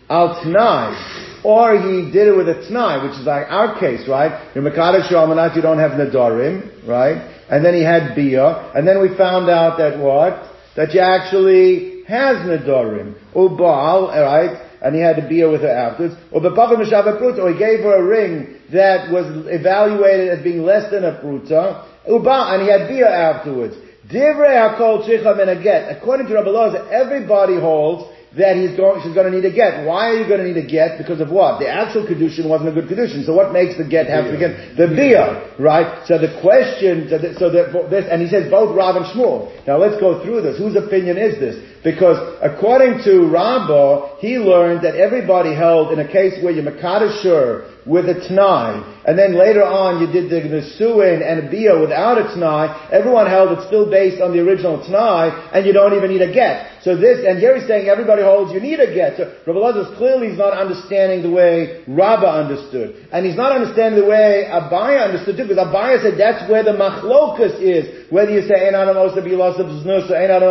[0.09, 1.36] Al tnai.
[1.47, 4.51] Or he did it with a tnai, which is like our case, right?
[4.53, 7.23] You're Mekadosh Almanat, you don't have Nadarim, right?
[7.49, 10.43] And then he had Bia, and then we found out that what?
[10.75, 13.15] That you actually has Nadarim.
[13.33, 14.61] Ubal, right?
[14.83, 16.17] And he had to Bia with her afterwards.
[16.33, 20.91] Or Meshavet Pruta, or he gave her a ring that was evaluated as being less
[20.91, 21.87] than a Pruta.
[22.11, 23.77] Ubal, and he had Bia afterwards.
[24.11, 29.33] Divrei HaKol Tzricha Men According to Rabbi Loza, everybody holds that he's going, she's going
[29.33, 29.87] to need a get.
[29.87, 30.99] Why are you going to need a get?
[30.99, 31.59] Because of what?
[31.59, 33.25] The actual kedushin wasn't a good kedushin.
[33.25, 34.77] So what makes the get have to get?
[34.77, 36.07] The bia, right?
[36.07, 39.67] So the question, so, that, so that this, and he says both Rav and Shmuel.
[39.67, 40.59] Now let's go through this.
[40.59, 41.57] Whose opinion is this?
[41.83, 47.87] Because according to Rabbah, he learned that everybody held in a case where you're Makadashur
[47.87, 52.25] with a Tnai, and then later on you did the Nesuin and Bia without a
[52.35, 56.23] Tnai, everyone held it's still based on the original Tnai, and you don't even need
[56.23, 56.83] a get.
[56.83, 59.17] So this, and here he's saying everybody holds you need a get.
[59.17, 63.07] So Rabbi Lazarus clearly is not understanding the way Rabbah understood.
[63.11, 66.75] And he's not understanding the way Abaye understood too, because Abaye said that's where the
[66.75, 68.11] machlokus is.
[68.11, 70.47] Whether you say, Ein Adam or Ein Adam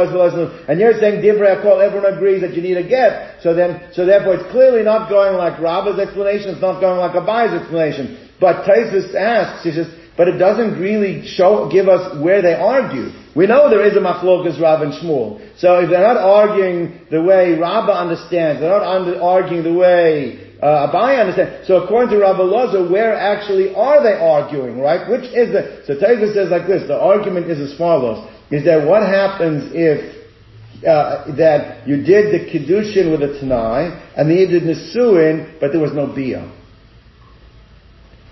[0.68, 3.42] and you're saying everyone agrees that you need a get.
[3.44, 7.16] So then, so therefore it's clearly not going like Rabbah's explanation, it's not going like
[7.16, 8.25] Abaye's explanation.
[8.40, 13.12] But Tosfos asks, he says, but it doesn't really show, give us where they argue.
[13.36, 15.60] We know there is a machlokas Rav and Shmuel.
[15.60, 20.56] So if they're not arguing the way Rabbah understands, they're not under, arguing the way
[20.62, 21.68] uh, Abaye understands.
[21.68, 25.10] So according to Rabbi Loza, where actually are they arguing, right?
[25.10, 28.88] Which is the, so Taiva says like this, the argument is as follows, is that
[28.88, 30.16] what happens if
[30.88, 35.72] uh, that you did the Kiddushin with a Tanai, and then you did Nisuin, but
[35.72, 36.52] there was no Biyah.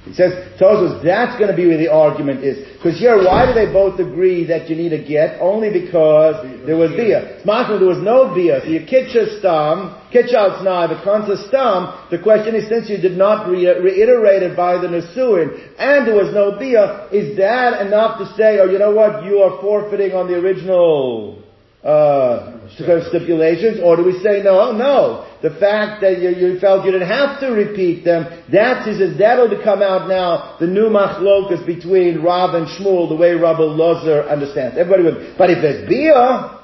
[0.03, 2.59] He says, Tosfos, that's going to be where the argument is.
[2.75, 5.39] Because here, why do they both agree that you need a get?
[5.39, 7.39] Only because there was bia.
[7.43, 8.59] Smartly, there was no bia.
[8.59, 13.17] So you kitcha stam, kitcha now, the consa stam, the question is, since you did
[13.17, 18.19] not re- reiterate it by the Nasuin, and there was no bia, is that enough
[18.19, 21.43] to say, oh, you know what, you are forfeiting on the original
[21.83, 24.71] uh, stipulations, or do we say no?
[24.71, 25.29] No.
[25.41, 29.17] The fact that you, you, felt you didn't have to repeat them, that's he says
[29.17, 34.29] that'll come out now, the new machlokas between Rav and Shmuel, the way Rabbi Lozer
[34.29, 34.77] understands.
[34.77, 36.61] Everybody would, but if there's bia,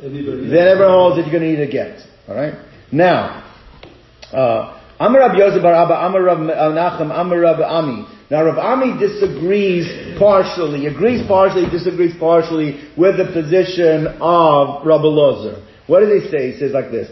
[0.00, 2.00] then everyone holds that you're going to need a get.
[2.28, 2.54] Alright?
[2.90, 3.52] Now,
[4.32, 8.06] uh, Amar Rabbi Yosef Bar Abba, Amar Rabbi Nachum, Amar Rabbi Ami.
[8.32, 15.62] Now Rav Ami disagrees partially, agrees partially, disagrees partially with the position of Rabbi Lozer.
[15.86, 16.52] What does he say?
[16.52, 17.10] He says like this: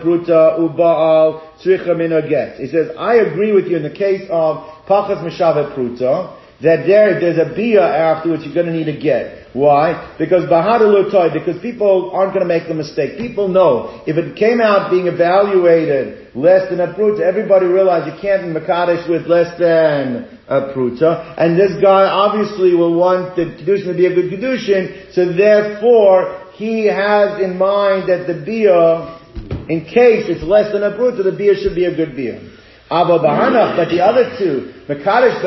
[0.00, 2.12] pruta ubaal tzricha min
[2.56, 4.56] He says, I agree with you in the case of
[4.88, 9.42] pachas b'shavet pruta that there, there's a bia afterwards you're going to need to get.
[9.52, 10.14] Why?
[10.16, 13.18] Because bahadalutoy, because people aren't going to make the mistake.
[13.18, 18.18] People know if it came out being evaluated less than a pruta, everybody realized you
[18.20, 23.44] can't be makadesh with less than a pruta, and this guy obviously will want the
[23.44, 29.20] kedushin to be a good kedushin, so therefore he has in mind that the bia,
[29.68, 32.40] in case it's less than a pruta, the bia should be a good bia.
[32.88, 35.42] Ava bahanach, but the other two, makadesh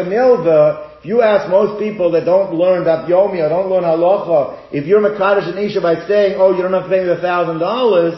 [1.06, 4.86] b'milva, you ask most people that don't learn daf yomi or don't learn halacha, if
[4.86, 7.60] you're Makadish and Isha by saying, oh, you don't have to pay me the thousand
[7.60, 8.14] dollars,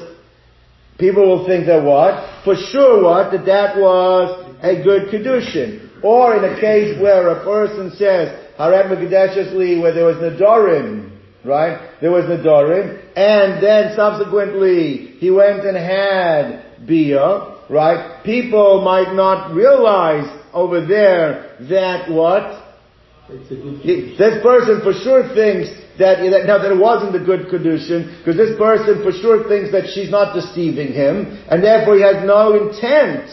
[0.97, 2.43] people will think that what?
[2.43, 3.32] For sure what?
[3.32, 6.04] That that was a good Kedushin.
[6.04, 11.12] Or in a case where a person says, Harem Mekadeshesli, where there was Nadorim,
[11.44, 11.92] right?
[12.02, 18.23] There was Nadorim, and then subsequently he went and had Bia, right?
[18.23, 22.67] People might not realize over there that what?
[23.28, 25.67] This person for sure thinks
[26.00, 29.67] that, that now that it wasn't a good kedushin, because this person for sure thinks
[29.75, 33.28] that she's not deceiving him, and therefore he has no intent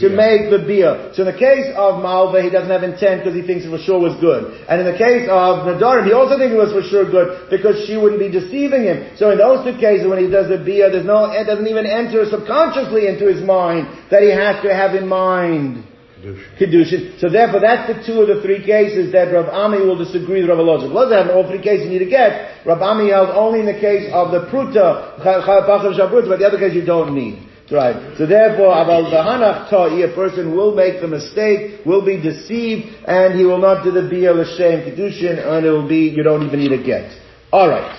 [0.00, 1.12] to make the bia.
[1.12, 3.82] So in the case of Malva, he doesn't have intent because he thinks it for
[3.84, 4.56] sure was good.
[4.64, 7.84] And in the case of Nadarim, he also thinks it was for sure good because
[7.84, 9.04] she wouldn't be deceiving him.
[9.20, 11.84] So in those two cases, when he does the bia, there's no, it doesn't even
[11.84, 15.84] enter subconsciously into his mind that he has to have in mind.
[16.20, 17.18] Kedushin.
[17.18, 20.50] So therefore, that's the two of the three cases that Rav Ami will disagree with
[20.50, 20.90] Rav Elazar.
[20.90, 22.66] Elazar have all three cases you need to get.
[22.66, 26.84] Rav Ami held only in the case of the pruta, but the other case you
[26.84, 27.46] don't need.
[27.70, 28.18] Right.
[28.18, 33.38] So therefore, aval v'hanach ta'i, a person will make the mistake, will be deceived, and
[33.38, 36.58] he will not do the bia l'shem kedushin, and it will be, you don't even
[36.58, 37.16] need a get.
[37.52, 37.96] Alright.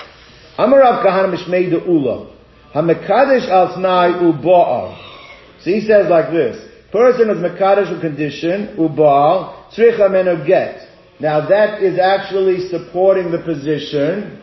[0.57, 2.35] Amarav kahana mishmei de'ula.
[2.75, 4.97] Hamekadesh al t'nai u'ba'al.
[5.63, 6.70] So he says like this.
[6.91, 10.87] Person is Mekadesh condition, Ubal, Tzricha meno get.
[11.19, 14.41] Now that is actually supporting the position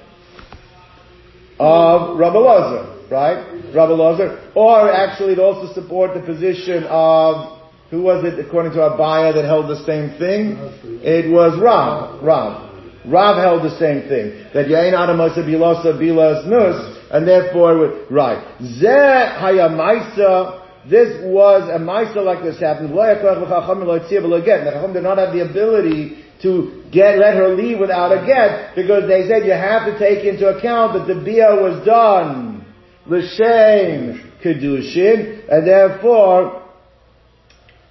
[1.59, 3.74] of Rabbi Lazar, right?
[3.74, 4.53] Rabbi Lazar.
[4.55, 7.59] Or actually it also support the position of,
[7.90, 10.57] who was it according to Abaye that held the same thing?
[11.03, 12.22] It was Rav.
[12.22, 12.68] Rav.
[13.07, 14.46] Rav held the same thing.
[14.55, 18.38] That Yain Adamosa Bilasa Bilas Nus, and therefore, right.
[18.61, 20.58] Zeh Hayamaisa,
[20.89, 22.95] this was a Maisa like this happened.
[22.95, 23.22] Get.
[23.22, 28.74] The Chacham did not have the ability to get, let her leave without a get,
[28.74, 32.64] because they said you have to take into account that the bia was done.
[33.07, 36.62] L'shem kedushin, and therefore,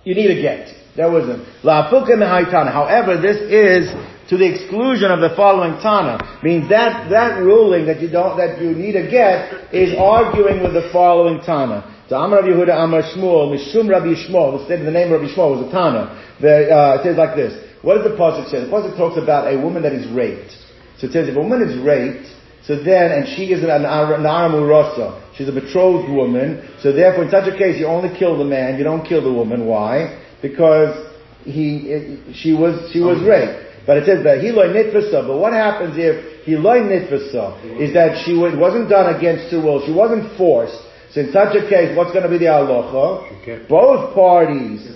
[0.04, 0.74] you need a get.
[0.98, 1.46] Wasn't.
[1.64, 2.72] La'afuka mehaitana.
[2.72, 3.94] However, this is
[4.30, 6.40] to the exclusion of the following Tana.
[6.44, 10.74] Means that, that ruling that you don't, that you need a get is arguing with
[10.74, 11.97] the following Tana.
[12.10, 15.34] So Amar Rabbi Yehuda Amar Shmuel, Mishum Rabbi Yishmael, instead of the name of Rabbi
[15.34, 16.36] Yishmael was a Tana.
[16.40, 17.52] The, uh, it says like this.
[17.82, 18.62] What does the Pasuk say?
[18.62, 20.52] The Pasuk talks about a woman that is raped.
[21.00, 22.28] So it says if a woman is raped,
[22.64, 27.48] so then, and she is an, Aramurasa, she's a betrothed woman, so therefore in such
[27.48, 29.66] a case you only kill the man, you don't kill the woman.
[29.66, 30.24] Why?
[30.42, 31.12] Because
[31.44, 33.68] he, she was, she was raped.
[33.86, 35.28] But it says that he loy nitfasa.
[35.28, 37.80] But what happens if he loy nitfasa?
[37.80, 39.86] Is that she it wasn't done against her will.
[39.86, 40.78] She wasn't forced.
[41.12, 43.42] So in such a case, what's going to be the halacha?
[43.42, 43.66] Okay.
[43.68, 44.88] Both parties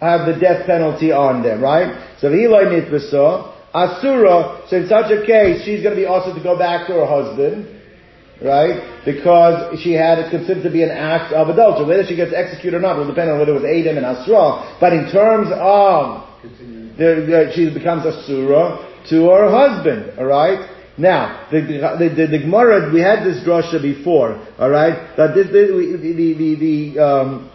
[0.00, 2.16] have the death penalty on them, right?
[2.20, 3.54] So he loy nitfasa.
[3.74, 4.62] Asura.
[4.68, 7.06] So in such a case, she's going to be also to go back to her
[7.06, 7.74] husband.
[8.36, 9.00] Right?
[9.04, 11.86] Because she had it considered to be an act of adultery.
[11.86, 14.76] Whether she gets executed or not will depend on whether it was Adam and Asra.
[14.78, 16.28] But in terms of
[17.56, 20.18] she becomes a surah to her husband.
[20.18, 20.68] All right.
[20.98, 24.40] Now, the the, the, the Gemara we had this drasha before.
[24.58, 25.14] All right.
[25.16, 27.50] That this, the the the, the, um,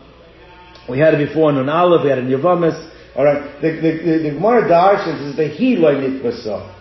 [0.88, 2.78] we had it before in an Aleph, we had it in Yavamis.
[3.16, 3.60] All right.
[3.62, 6.78] The the the, the Gemara Darshans is the he loy nitbasa.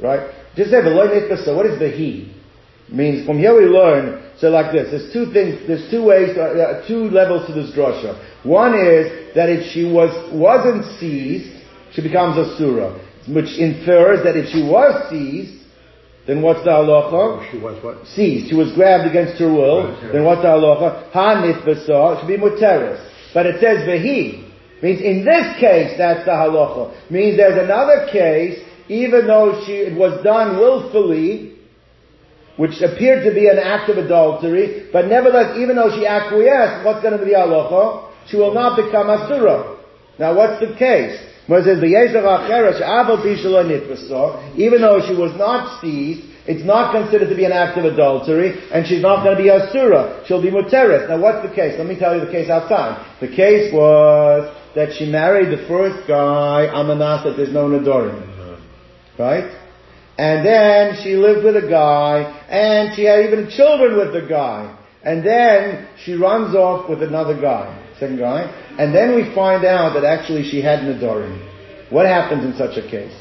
[0.00, 0.34] Right.
[0.54, 1.56] Just say the loy nitbasa.
[1.56, 2.34] What is the he?
[2.90, 4.32] Means from here we learn.
[4.38, 5.66] So like this, there's two things.
[5.66, 8.44] There's two ways, uh, uh, two levels to this drasha.
[8.44, 12.98] One is that if she was wasn't seized, she becomes a surah,
[13.28, 15.61] which infers that if she was seized,
[16.26, 17.50] then what's the halacha?
[17.50, 18.06] She was what?
[18.06, 18.48] Seized.
[18.48, 19.90] She was grabbed against her will.
[20.12, 21.10] Then what's the halacha?
[21.10, 22.20] Ha nitbasa.
[22.20, 23.02] Should be muteris.
[23.34, 24.48] But it says vehi.
[24.82, 27.10] Means in this case, that's the halacha.
[27.10, 31.56] Means there's another case, even though she, it was done willfully,
[32.56, 37.02] which appeared to be an act of adultery, but nevertheless, even though she acquiesced, what's
[37.02, 38.10] going to be the halacha?
[38.28, 39.78] She will not become asura.
[40.18, 41.18] Now what's the case?
[41.46, 43.34] Where it says, "V'yeshav acheres she'aval pi
[44.56, 48.58] even though she was not seized, it's not considered to be an act of adultery,
[48.72, 50.24] and she's not going to be asura.
[50.26, 51.08] She'll be muteris.
[51.08, 51.78] Now what's the case?
[51.78, 52.98] Let me tell you the case outside.
[53.20, 57.68] The case was that she married the first guy on the nas that there's no
[57.68, 58.28] nadorim.
[59.18, 59.58] Right?
[60.18, 64.78] And then she lived with a guy, and she had even children with the guy.
[65.04, 68.42] And then she runs off with another guy, second guy,
[68.78, 71.38] and then we find out that actually she had Nadorim.
[71.90, 73.14] What happens in such a case?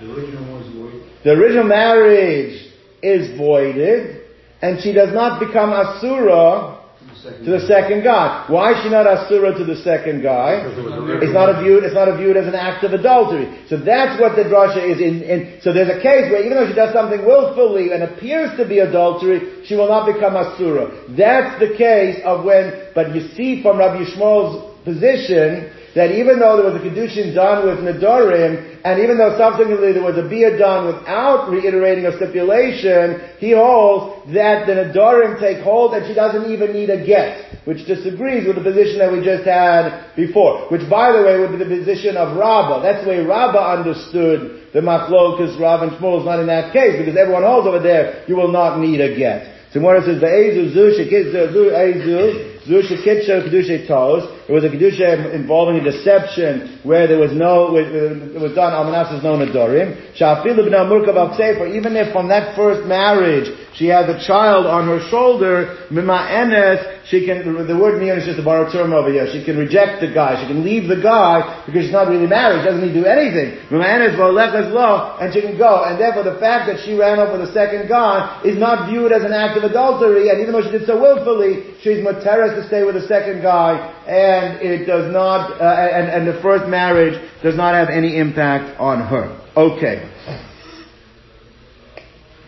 [0.00, 1.02] The original was void.
[1.24, 2.72] The original marriage
[3.02, 4.22] is voided,
[4.62, 6.83] and she does not become Asura
[7.24, 8.44] to the second guy.
[8.48, 10.60] Why is she not Asura to the second guy?
[10.60, 12.84] Because it was a It's not a viewed, it's not a viewed as an act
[12.84, 13.64] of adultery.
[13.68, 16.68] So that's what the drasha is in, in, so there's a case where even though
[16.68, 20.92] she does something willfully and appears to be adultery, she will not become Asura.
[21.16, 26.58] That's the case of when, but you see from Rabbi Yishmael's position that even though
[26.58, 30.58] there was a Kedushin done with Nadorim, and even though subsequently there was a Bia
[30.58, 36.50] done without reiterating a stipulation, he holds that the Nadorim take hold and she doesn't
[36.50, 40.82] even need a get, which disagrees with the position that we just had before, which
[40.90, 42.82] by the way would be the position of Rabbah.
[42.82, 46.98] That's the way Rabbah understood the Machlokas, Rav and Shmuel is not in that case,
[46.98, 49.54] because everyone holds over there, you will not need a get.
[49.74, 55.32] So Gemara says, "Ve'ezu zu shekitzu zu ezu zu kedusha tos." It was a kedusha
[55.32, 61.66] involving a deception where there was no, it was done almanas is known murkav sefer.
[61.66, 67.08] Even if from that first marriage she had the child on her shoulder, mima enes,
[67.08, 69.26] she can, the word mian is just a borrowed term over here.
[69.32, 70.40] She can reject the guy.
[70.40, 72.62] She can leave the guy because she's not really married.
[72.62, 73.58] She doesn't need to do anything.
[73.72, 75.84] Mima enes lo, and she can go.
[75.84, 79.24] And therefore the fact that she ran over the second guy is not viewed as
[79.24, 80.28] an act of adultery.
[80.28, 83.80] And even though she did so willfully, she's muteres to stay with the second guy.
[84.06, 88.78] And it does not, uh, and, and the first marriage does not have any impact
[88.80, 89.40] on her.
[89.56, 90.10] Okay.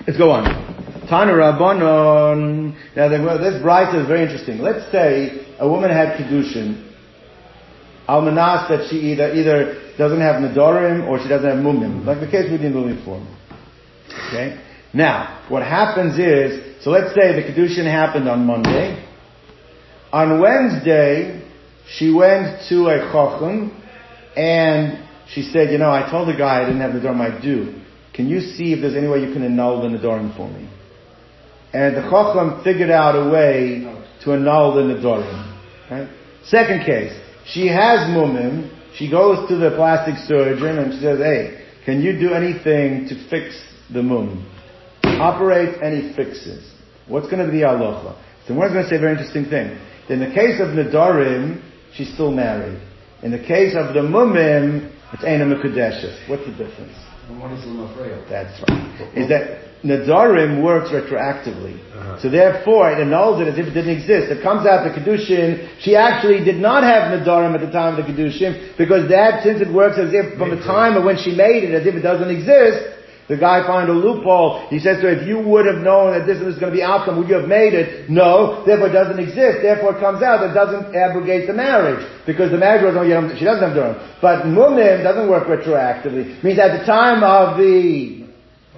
[0.07, 0.45] Let's go on.
[1.09, 2.75] Tana Rabbanon.
[2.97, 4.59] Now, this bride is very interesting.
[4.59, 6.95] Let's say a woman had kedushin,
[8.09, 12.31] almanas that she either either doesn't have nadorim or she doesn't have mumim, like the
[12.31, 13.25] case we did before.
[14.29, 14.63] Okay.
[14.93, 19.05] Now, what happens is, so let's say the kedushin happened on Monday.
[20.13, 21.36] On Wednesday,
[21.89, 23.73] she went to a chochem
[24.37, 27.41] and she said, you know, I told the guy I didn't have the Nadorim I
[27.41, 27.81] do.
[28.15, 30.69] Can you see if there's any way you can annul the Nadorim for me?
[31.73, 33.81] And the chochem figured out a way
[34.25, 35.91] to annul the Nadorim.
[35.91, 36.09] Right?
[36.45, 37.13] Second case,
[37.47, 42.19] she has mumim, she goes to the plastic surgeon and she says, hey, can you
[42.19, 43.61] do anything to fix
[43.93, 44.51] the mum?
[45.05, 46.73] Operate any fixes.
[47.07, 48.21] What's going to be the aloha?
[48.47, 49.79] So we're going to say a very interesting thing.
[50.09, 51.63] In the case of Nadarim,
[51.97, 52.81] she's still married.
[53.23, 56.29] In the case of the Mumim, it's Eina Mekudeshes.
[56.29, 56.93] What's the difference?
[56.93, 57.29] Is
[58.29, 59.17] That's right.
[59.17, 61.79] Is that Nadarim works retroactively.
[61.95, 62.21] Uh-huh.
[62.21, 64.31] So therefore, it annuls it as if it didn't exist.
[64.31, 68.05] It comes out the Kedushin, she actually did not have Nadarim at the time of
[68.05, 71.35] the Kedushin, because that, since it works as if from the time of when she
[71.35, 72.97] made it, as if it doesn't exist,
[73.29, 74.69] the guy found a loophole.
[74.69, 77.19] He says to if you would have known that this is going to be outcome,
[77.19, 78.09] would you have made it?
[78.09, 78.65] No.
[78.65, 79.63] Therefore it doesn't exist.
[79.63, 80.49] Therefore it comes out.
[80.49, 82.07] It doesn't abrogate the marriage.
[82.25, 83.99] Because the marriage was, oh, she doesn't have Durham.
[84.23, 86.39] But Mumim doesn't work retroactively.
[86.39, 88.26] It means at the time of the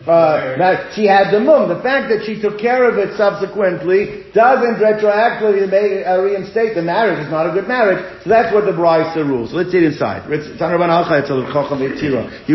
[0.09, 1.69] uh, that she had the mum.
[1.69, 7.21] The fact that she took care of it subsequently doesn't retroactively uh, reinstate the marriage.
[7.21, 8.01] It's not a good marriage.
[8.25, 9.51] So that's what the Braisa rules.
[9.53, 10.25] So let's see it inside.
[10.25, 10.33] He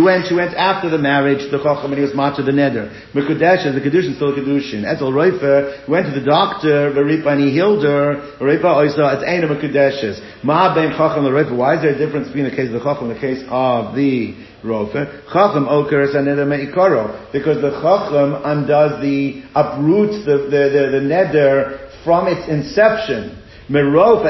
[0.01, 2.89] went, she went after the marriage, the Chacham, and he was matcha the neder.
[3.13, 4.81] Mekudesh, the Kedushin, still a Kedushin.
[4.81, 8.33] Ezel Roifer went to the doctor, Veripa, and he healed her.
[8.41, 10.17] Oisa, it's of Mekudeshes.
[10.43, 13.15] Ma Chacham, the Why is there a difference between the case of the Chacham and
[13.15, 14.33] the case of the
[14.63, 15.23] Rofer?
[15.31, 17.31] Chacham Okeres and Neder Meikoro.
[17.31, 23.39] Because the Chacham undoes the, uproots the, the, the, the neder from its inception.
[23.69, 24.23] Whereas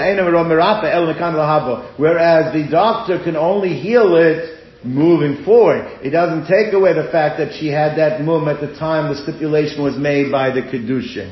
[2.53, 5.99] the doctor can only heal it moving forward.
[6.03, 9.21] It doesn't take away the fact that she had that mum at the time the
[9.23, 11.31] stipulation was made by the Kedushin.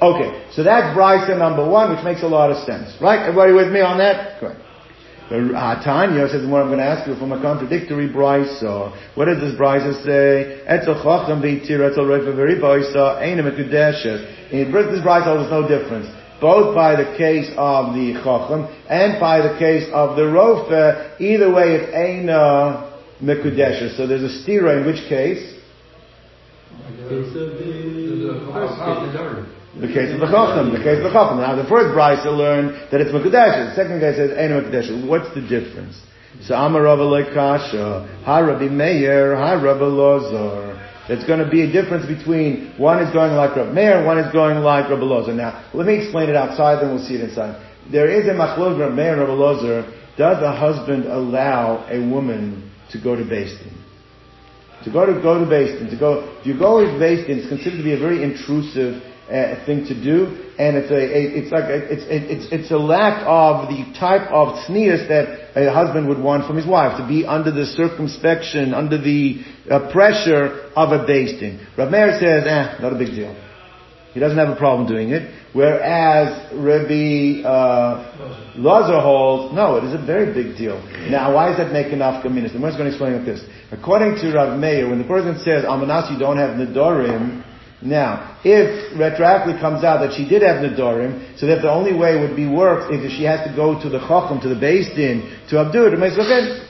[0.00, 2.94] Okay, so that's Bryson number one, which makes a lot of sense.
[3.00, 3.20] Right?
[3.20, 4.40] Everybody with me on that?
[4.40, 4.56] Good.
[5.28, 8.92] Tanya says, what I'm going to ask you from a contradictory braisa.
[9.14, 10.64] What does this braisa say?
[10.66, 14.24] Etzel chacham v'yitir etzel roifa v'riboisa einem ekudeshes.
[14.52, 16.08] In this brisa there's no difference.
[16.40, 21.52] Both by the case of the chacham and by the case of the rofa, either
[21.52, 22.88] way it's eina
[23.22, 23.96] mekudeshes.
[23.98, 25.56] So there's a stira in which case?
[29.80, 31.38] The case of the Chacham, the case of the Chacham.
[31.38, 33.70] Now the first Braisa learned that it's Mekadesh.
[33.70, 34.90] The second guy says, Ain't Mekadesh.
[35.06, 35.94] What's the difference?
[36.42, 40.74] So Amar Rabba Lekasha, Ha Rabbi Meir, Ha Rabbi Lozor.
[41.06, 44.32] There's going to be a difference between one is going like Rabbi Meir, one is
[44.32, 45.34] going like Rabbi Lozor.
[45.34, 47.64] Now, let me explain it outside, then we'll see it inside.
[47.90, 49.94] There is a machlok Rabbi Meir Rabbi Lozor.
[50.18, 53.46] Does a husband allow a woman to go to Din?
[54.84, 57.78] To go to go to Din, to go if you go to Din, it's considered
[57.78, 60.26] to be a very intrusive uh, thing to do,
[60.58, 64.56] and it's a, it's like a, it's it's it's a lack of the type of
[64.64, 68.96] tznius that a husband would want from his wife to be under the circumspection, under
[68.96, 71.66] the uh, pressure of a Beis Din.
[71.76, 73.36] Rav Meir says, eh, not a big deal.
[74.14, 75.30] He doesn't have a problem doing it.
[75.52, 80.80] Whereas Rabbi uh, Lazar holds, no, it is a very big deal.
[81.10, 82.54] Now, why does that make enough communist?
[82.54, 83.44] I'm just going to explain like this.
[83.70, 87.44] According to Rav Meir, when the person says, Amanas, you don't have Nidorim,
[87.80, 92.18] Now, if retroactively comes out that she did have Nadorim, so that the only way
[92.18, 94.94] would be worked is if she has to go to the Chacham, to the Beis
[94.96, 96.66] Din, to undo it, makes okay,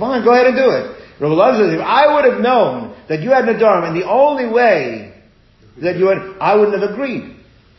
[0.00, 0.98] fine, go ahead and do it.
[1.20, 5.14] If I would have known that you had Nadorim, and the only way
[5.80, 7.37] that you had, I wouldn't have agreed.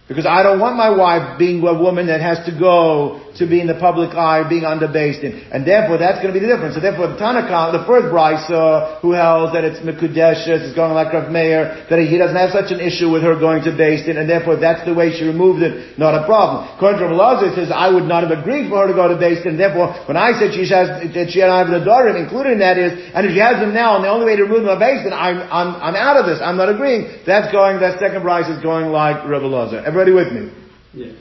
[0.09, 3.61] Because I don't want my wife being a woman that has to go to be
[3.61, 5.37] in the public eye, being underbased in.
[5.53, 6.73] And therefore that's going to be the difference.
[6.73, 10.97] So therefore the Tanakh, uh, the first Braisa, who held that it's Mekudeshes, is going
[10.97, 14.09] like Rav Meir, that he doesn't have such an issue with her going to based
[14.09, 16.65] and therefore that's the way she removed it, not a problem.
[16.73, 19.45] According to Rav says, I would not have agreed for her to go to Beis
[19.45, 22.97] Din, therefore when I said she has, that she had the Dorim, including that is,
[23.13, 25.05] and if she has them now, and the only way to remove them are Beis
[25.05, 27.21] Din, I'm, I'm, I'm out of this, I'm not agreeing.
[27.29, 29.85] That's going, that second Braisa is going like Rav Lazar.
[29.99, 30.47] Everybody with me?
[30.93, 31.11] Yeah.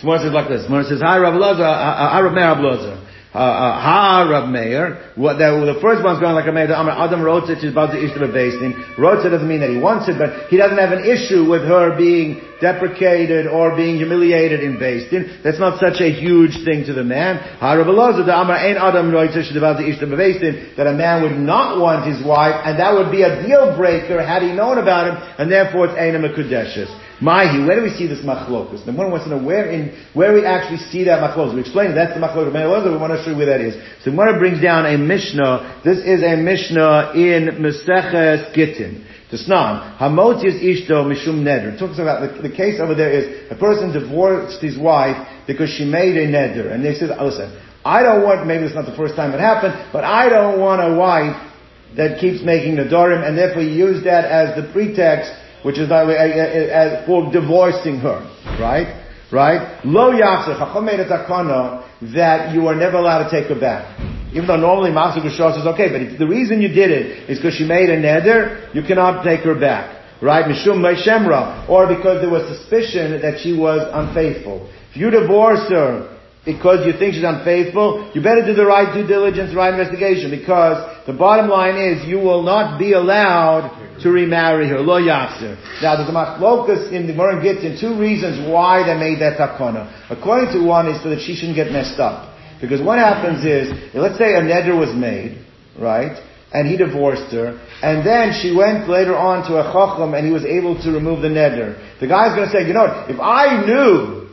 [0.00, 0.66] So Mora says like this.
[0.68, 2.98] Mora says, Hi Rav Lazar, hi Rav Meir Rav Lazar.
[3.30, 5.14] Uh, uh, ha Rav Meir.
[5.14, 6.66] What the, the first one's going like a Meir.
[6.66, 7.62] Adam wrote it.
[7.62, 8.74] She's about to issue a Beis Din.
[8.98, 11.62] Wrote it doesn't mean that he wants it, but he doesn't have an issue with
[11.62, 15.38] her being deprecated or being humiliated in Beis Din.
[15.46, 17.38] That's not such a huge thing to the man.
[17.62, 18.26] Ha Rav Lazar.
[18.26, 19.46] The Amar ain't Adam wrote it.
[19.46, 20.74] She's about to issue a Beis Din.
[20.74, 24.18] That a man would not want his wife, and that would be a deal breaker
[24.18, 26.90] had he known about him, and therefore it's Aina Mekudeshes.
[27.20, 28.84] Mahi, where do we see this machlokus?
[28.84, 31.54] The one wants to know where in where we actually see that machlokus.
[31.54, 32.52] We explained that's the machlokus.
[32.52, 33.74] We want to show you where that is.
[34.02, 35.82] So Gemara brings down a mishnah.
[35.84, 39.06] This is a mishnah in Meseches Gittin.
[39.30, 41.74] The Snan, Hamotius Ishto Mishum Neder.
[41.74, 45.70] It talks about the, the, case over there is a person divorced his wife because
[45.70, 48.46] she made a neder, and they said, oh, "Listen, I don't want.
[48.46, 51.34] Maybe it's not the first time it happened, but I don't want a wife
[51.96, 55.32] that keeps making the dorim, and therefore you use that as the pretext
[55.64, 58.20] which is uh, for divorcing her,
[58.60, 59.00] right?
[59.32, 59.80] Right?
[59.84, 63.98] Lo yachzer, Chacham made a takana that you are never allowed to take her back.
[64.34, 67.54] Even though normally Master Gashos is okay, but the reason you did it is because
[67.54, 70.20] she made a neder, you cannot take her back.
[70.20, 70.44] Right?
[70.44, 71.68] Mishum Shemra.
[71.68, 74.70] Or because there was suspicion that she was unfaithful.
[74.90, 79.06] If you divorce her because you think she's unfaithful, you better do the right due
[79.06, 83.70] diligence, right investigation, because the bottom line is you will not be allowed
[84.02, 84.80] to remarry her.
[84.80, 85.56] Lo yasir.
[85.82, 90.10] Now there's a machlokas in the Gemara in two reasons why they made that takana.
[90.10, 92.34] According to one is so that she shouldn't get messed up.
[92.60, 95.44] Because what happens is, let's say a neder was made,
[95.78, 96.16] right?
[96.52, 100.32] And he divorced her, and then she went later on to a chacham and he
[100.32, 101.74] was able to remove the neder.
[101.98, 104.28] The guy's gonna say, you know what, if I knew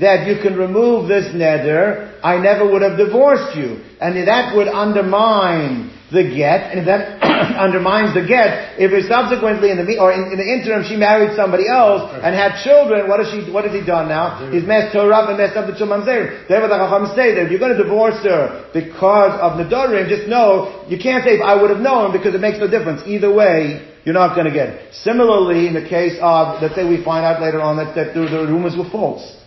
[0.00, 3.78] that you can remove this neder, I never would have divorced you.
[4.00, 7.23] And that would undermine the get, and if that
[7.66, 11.36] undermines the get, if it subsequently in the or in, in, the interim she married
[11.36, 14.50] somebody else and had children, what has she what has he done now?
[14.50, 17.50] He's messed her up and messed up the children Therefore the Chacham say that if
[17.50, 21.54] you're going to divorce her because of Nadorim, just know you can't say if I
[21.60, 23.02] would have known because it makes no difference.
[23.06, 24.94] Either way, you're not going to get it.
[24.94, 28.20] Similarly, in the case of, let's say we find out later on that, that the,
[28.20, 29.43] the rumors were false.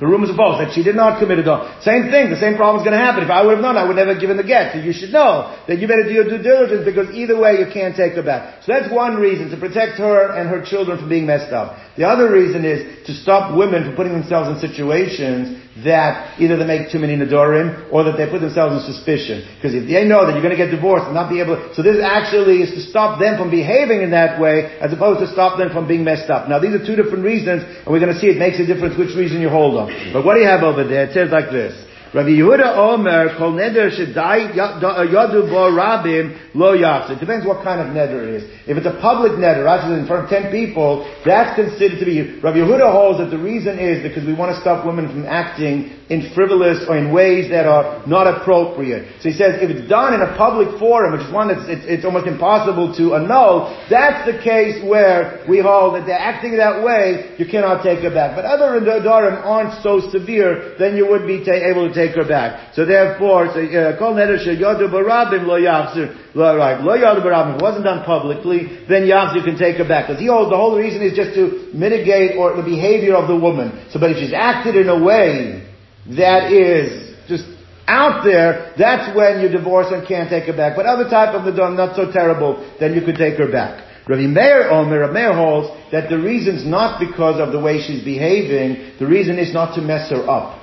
[0.00, 1.70] The rumors are false, that she did not commit adultery.
[1.82, 3.22] Same thing, the same problem is going to happen.
[3.22, 4.74] If I would have known, I would never have given the get.
[4.74, 7.70] So you should know that you better do your due diligence because either way you
[7.72, 8.64] can't take her back.
[8.64, 11.78] So that's one reason, to protect her and her children from being messed up.
[11.96, 16.66] The other reason is to stop women from putting themselves in situations that either they
[16.66, 19.42] make too many nadorim or that they put themselves in suspicion.
[19.58, 21.74] Because if they know that you're going to get divorced and not be able to,
[21.74, 25.26] so this actually is to stop them from behaving in that way as opposed to
[25.34, 26.46] stop them from being messed up.
[26.48, 28.94] Now these are two different reasons and we're going to see it makes a difference
[28.94, 29.90] which reason you hold on.
[30.12, 31.10] But what do you have over there?
[31.10, 31.74] It says like this.
[32.14, 36.74] Rabbi Yehuda Omer, kol neder shedai uh, yadu bo rabim lo.
[36.74, 38.68] It depends what kind of neder it is.
[38.68, 42.38] If it's a public neder, actually in front of ten people, that's considered to be,
[42.38, 46.03] Rabbi Yehuda holds that the reason is because we want to stop women from acting
[46.10, 49.08] in frivolous or in ways that are not appropriate.
[49.22, 51.84] So he says if it's done in a public forum, which is one that's it's,
[51.88, 56.84] it's almost impossible to annul, that's the case where we hold that they're acting that
[56.84, 58.36] way, you cannot take it back.
[58.36, 62.28] But other Darim aren't so severe, then you would be ta- able to take her
[62.28, 62.74] back.
[62.74, 66.12] So therefore, so, uh, kol neder yodu barabim lo yavzir.
[66.34, 67.62] Right, lo yodu barabim.
[67.62, 70.08] Wasn't done publicly, then yavzir can take her back.
[70.08, 73.36] Because he holds the whole reason is just to mitigate or the behavior of the
[73.36, 73.88] woman.
[73.90, 75.64] So, but if she's acted in a way
[76.10, 77.44] that is just
[77.86, 80.76] out there, that's when you divorce and can't take her back.
[80.76, 83.84] But other type of the not so terrible, then you could take her back.
[84.08, 88.04] Rabbi Meir Omer, Rabbi Meir holds that the reason's not because of the way she's
[88.04, 90.60] behaving, the reason is not to mess her up.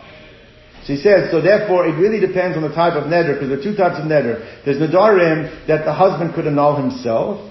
[0.85, 3.59] So he says, so therefore it really depends on the type of neder, because there
[3.59, 4.63] are two types of neder.
[4.65, 7.51] There's nedarim that the husband could annul himself.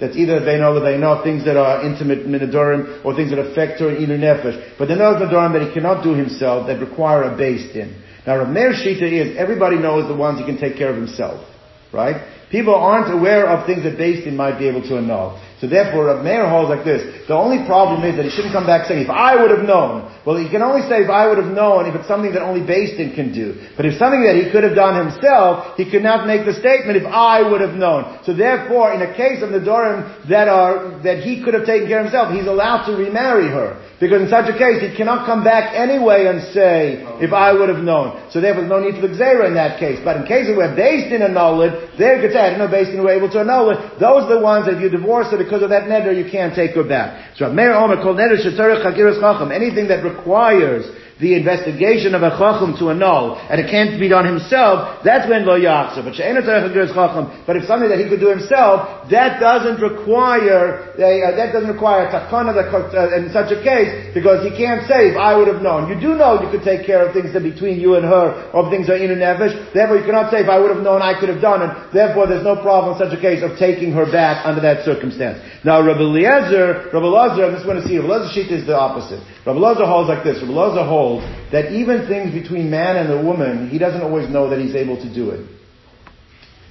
[0.00, 3.40] That's either they know that they know things that are intimate nedarim or things that
[3.40, 4.78] affect her in nefesh.
[4.78, 8.00] But there are nedarim that he cannot do himself that require a beis din.
[8.26, 11.44] Now Rav Meir Shita is, everybody knows the ones he can take care of himself.
[11.92, 12.16] Right?
[12.50, 15.40] People aren't aware of things that Din might be able to annul.
[15.60, 17.26] So therefore, Rav Meir holds like this.
[17.26, 20.06] The only problem is that he shouldn't come back saying, if I would have known.
[20.24, 22.62] Well, he can only say, if I would have known, if it's something that only
[22.62, 23.58] Beis Din can do.
[23.76, 26.94] But if something that he could have done himself, he could not make the statement,
[26.94, 28.22] if I would have known.
[28.22, 31.88] So therefore, in a case of the Dorim that are, that he could have taken
[31.88, 33.82] care of himself, he's allowed to remarry her.
[33.98, 37.68] Because in such a case, he cannot come back anyway and say, if I would
[37.68, 38.30] have known.
[38.30, 39.98] So therefore, there's no need for the Xera in that case.
[40.04, 42.70] But in cases where Beis Din annul it, there you could say, I didn't know
[42.70, 43.98] Beis Din were able to annul it.
[43.98, 46.54] Those are the ones that if you divorce her because of that neder, you can't
[46.54, 47.36] take her back.
[47.36, 49.50] So Meir Omer called neder shetarech chakiras chacham.
[49.50, 50.84] Anything that requires
[51.20, 55.44] the investigation of a chacham to annul, and it can't be done himself, that's when
[55.46, 56.04] lo yachzer.
[56.04, 57.42] But chacham.
[57.46, 62.06] But if something that he could do himself, that doesn't require uh, that doesn't require
[62.10, 65.90] takana uh, in such a case because he can't say if I would have known.
[65.90, 68.70] You do know you could take care of things that between you and her, or
[68.70, 69.54] things are in and nevish.
[69.74, 71.70] Therefore, you cannot say if I would have known, I could have done it.
[71.92, 75.42] Therefore, there's no problem in such a case of taking her back under that circumstance.
[75.64, 78.76] Now, Rabbi Eliezer, Rabbi Eliezer, and just one to see, Rabbi Eliezer sheet is the
[78.76, 79.22] opposite.
[79.46, 80.38] Rabbi Eliezer holds like this.
[80.42, 84.28] Rabbi Eliezer holds told that even things between man and the woman, he doesn't always
[84.28, 85.46] know that he's able to do it.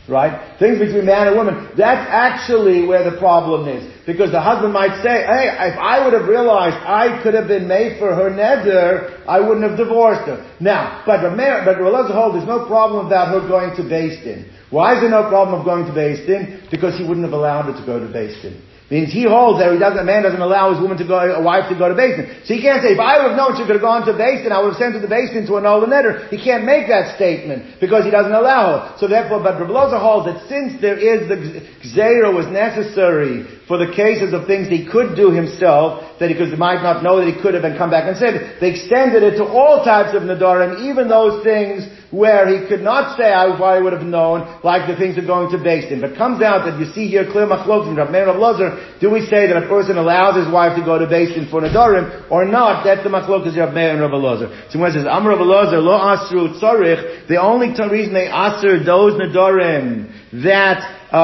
[0.07, 0.57] Right?
[0.57, 3.83] Things between man and woman, that's actually where the problem is.
[4.05, 7.67] Because the husband might say, hey, if I would have realized I could have been
[7.67, 10.47] made for her neder, I wouldn't have divorced her.
[10.61, 14.49] Now, but Rameir, but Relaz hold, there's no problem about her going to Din.
[14.69, 16.63] Why is there no problem of going to Din?
[16.71, 18.63] Because he wouldn't have allowed her to go to Din.
[18.87, 21.43] Means he holds that he doesn't, a man doesn't allow his woman to go, a
[21.43, 22.31] wife to go to Beis Din.
[22.47, 24.47] So he can't say, if I would have known she could have gone to Beis
[24.47, 26.31] Din, I would have sent her to Beis Din to annul the netter.
[26.31, 28.79] He can't make that statement because he doesn't allow her.
[28.95, 31.35] So therefore, but Rabbi holds that since there is the
[31.83, 36.55] Gzera was necessary for the cases of things he could do himself, that he could,
[36.55, 39.35] might not know that he could have and come back and said, they extended it
[39.35, 43.79] to all types of Nadarim, even those things where he could not say, I, I
[43.79, 45.99] would have known, like the things are going to Beis Din.
[45.99, 49.25] But comes out that you see here clear machlok in Rav Meir Lazar, do we
[49.27, 52.45] say that a person allows his wife to go to Beis Din for Nadarim, or
[52.45, 52.83] not?
[52.83, 54.47] That's the machlok is Rav Meir and Rav Lazar.
[54.69, 58.85] So when it says, Amr Rav Lazar, lo asru tzarich, the only reason they asr
[58.85, 60.07] those Nadarim
[60.43, 60.79] that,
[61.11, 61.15] uh,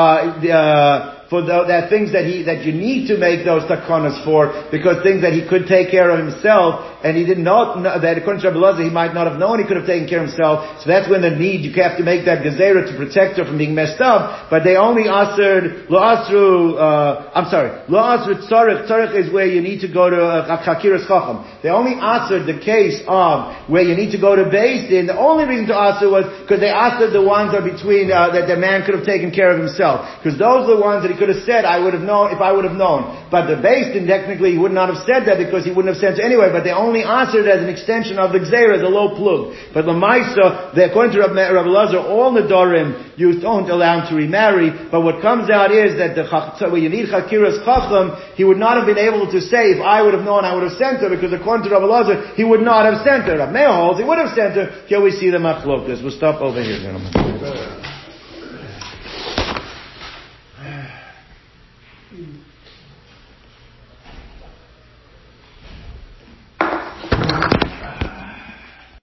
[0.52, 4.54] uh, for the, that things that he that you need to make those takanas for,
[4.70, 8.42] because things that he could take care of himself, and he didn't know that according
[8.42, 10.82] to Rabbi he might not have known he could have taken care of himself.
[10.82, 13.58] So that's when the need you have to make that gezerah to protect her from
[13.58, 14.50] being messed up.
[14.50, 16.80] But they only answered lo asru.
[16.80, 18.88] Uh, I'm sorry, lo asru tzarich.
[18.88, 21.44] Tzarich is where you need to go to uh, chakiras chacham.
[21.62, 24.44] They only answered the case of where you need to go to.
[24.54, 25.08] Din.
[25.08, 28.46] The only reason to answer was because they answered the ones are between uh, that
[28.48, 30.06] the man could have taken care of himself.
[30.20, 32.40] Because those are the ones that he could have said, I would have known if
[32.40, 33.28] I would have known.
[33.32, 36.14] But the base technically he would not have said that because he wouldn't have so
[36.22, 39.58] anyway, but they only answered as an extension of the Gzera, the low plug.
[39.74, 44.10] But the Maisa, according to Rabbi, Rabbi Lazar, all the Dorim, you don't allow him
[44.10, 46.30] to remarry, but what comes out is that the
[46.70, 50.02] where you need Chakiras Chacham, he would not have been able to say, if I
[50.02, 52.62] would have known, I would have sent her, because according to Rabbi Lazar, he would
[52.62, 53.38] not have sent her.
[53.38, 54.86] Rabbi Meir holds, he would have sent her.
[54.86, 56.04] Here we see the Machlokas.
[56.04, 57.83] We'll stop over here, gentlemen.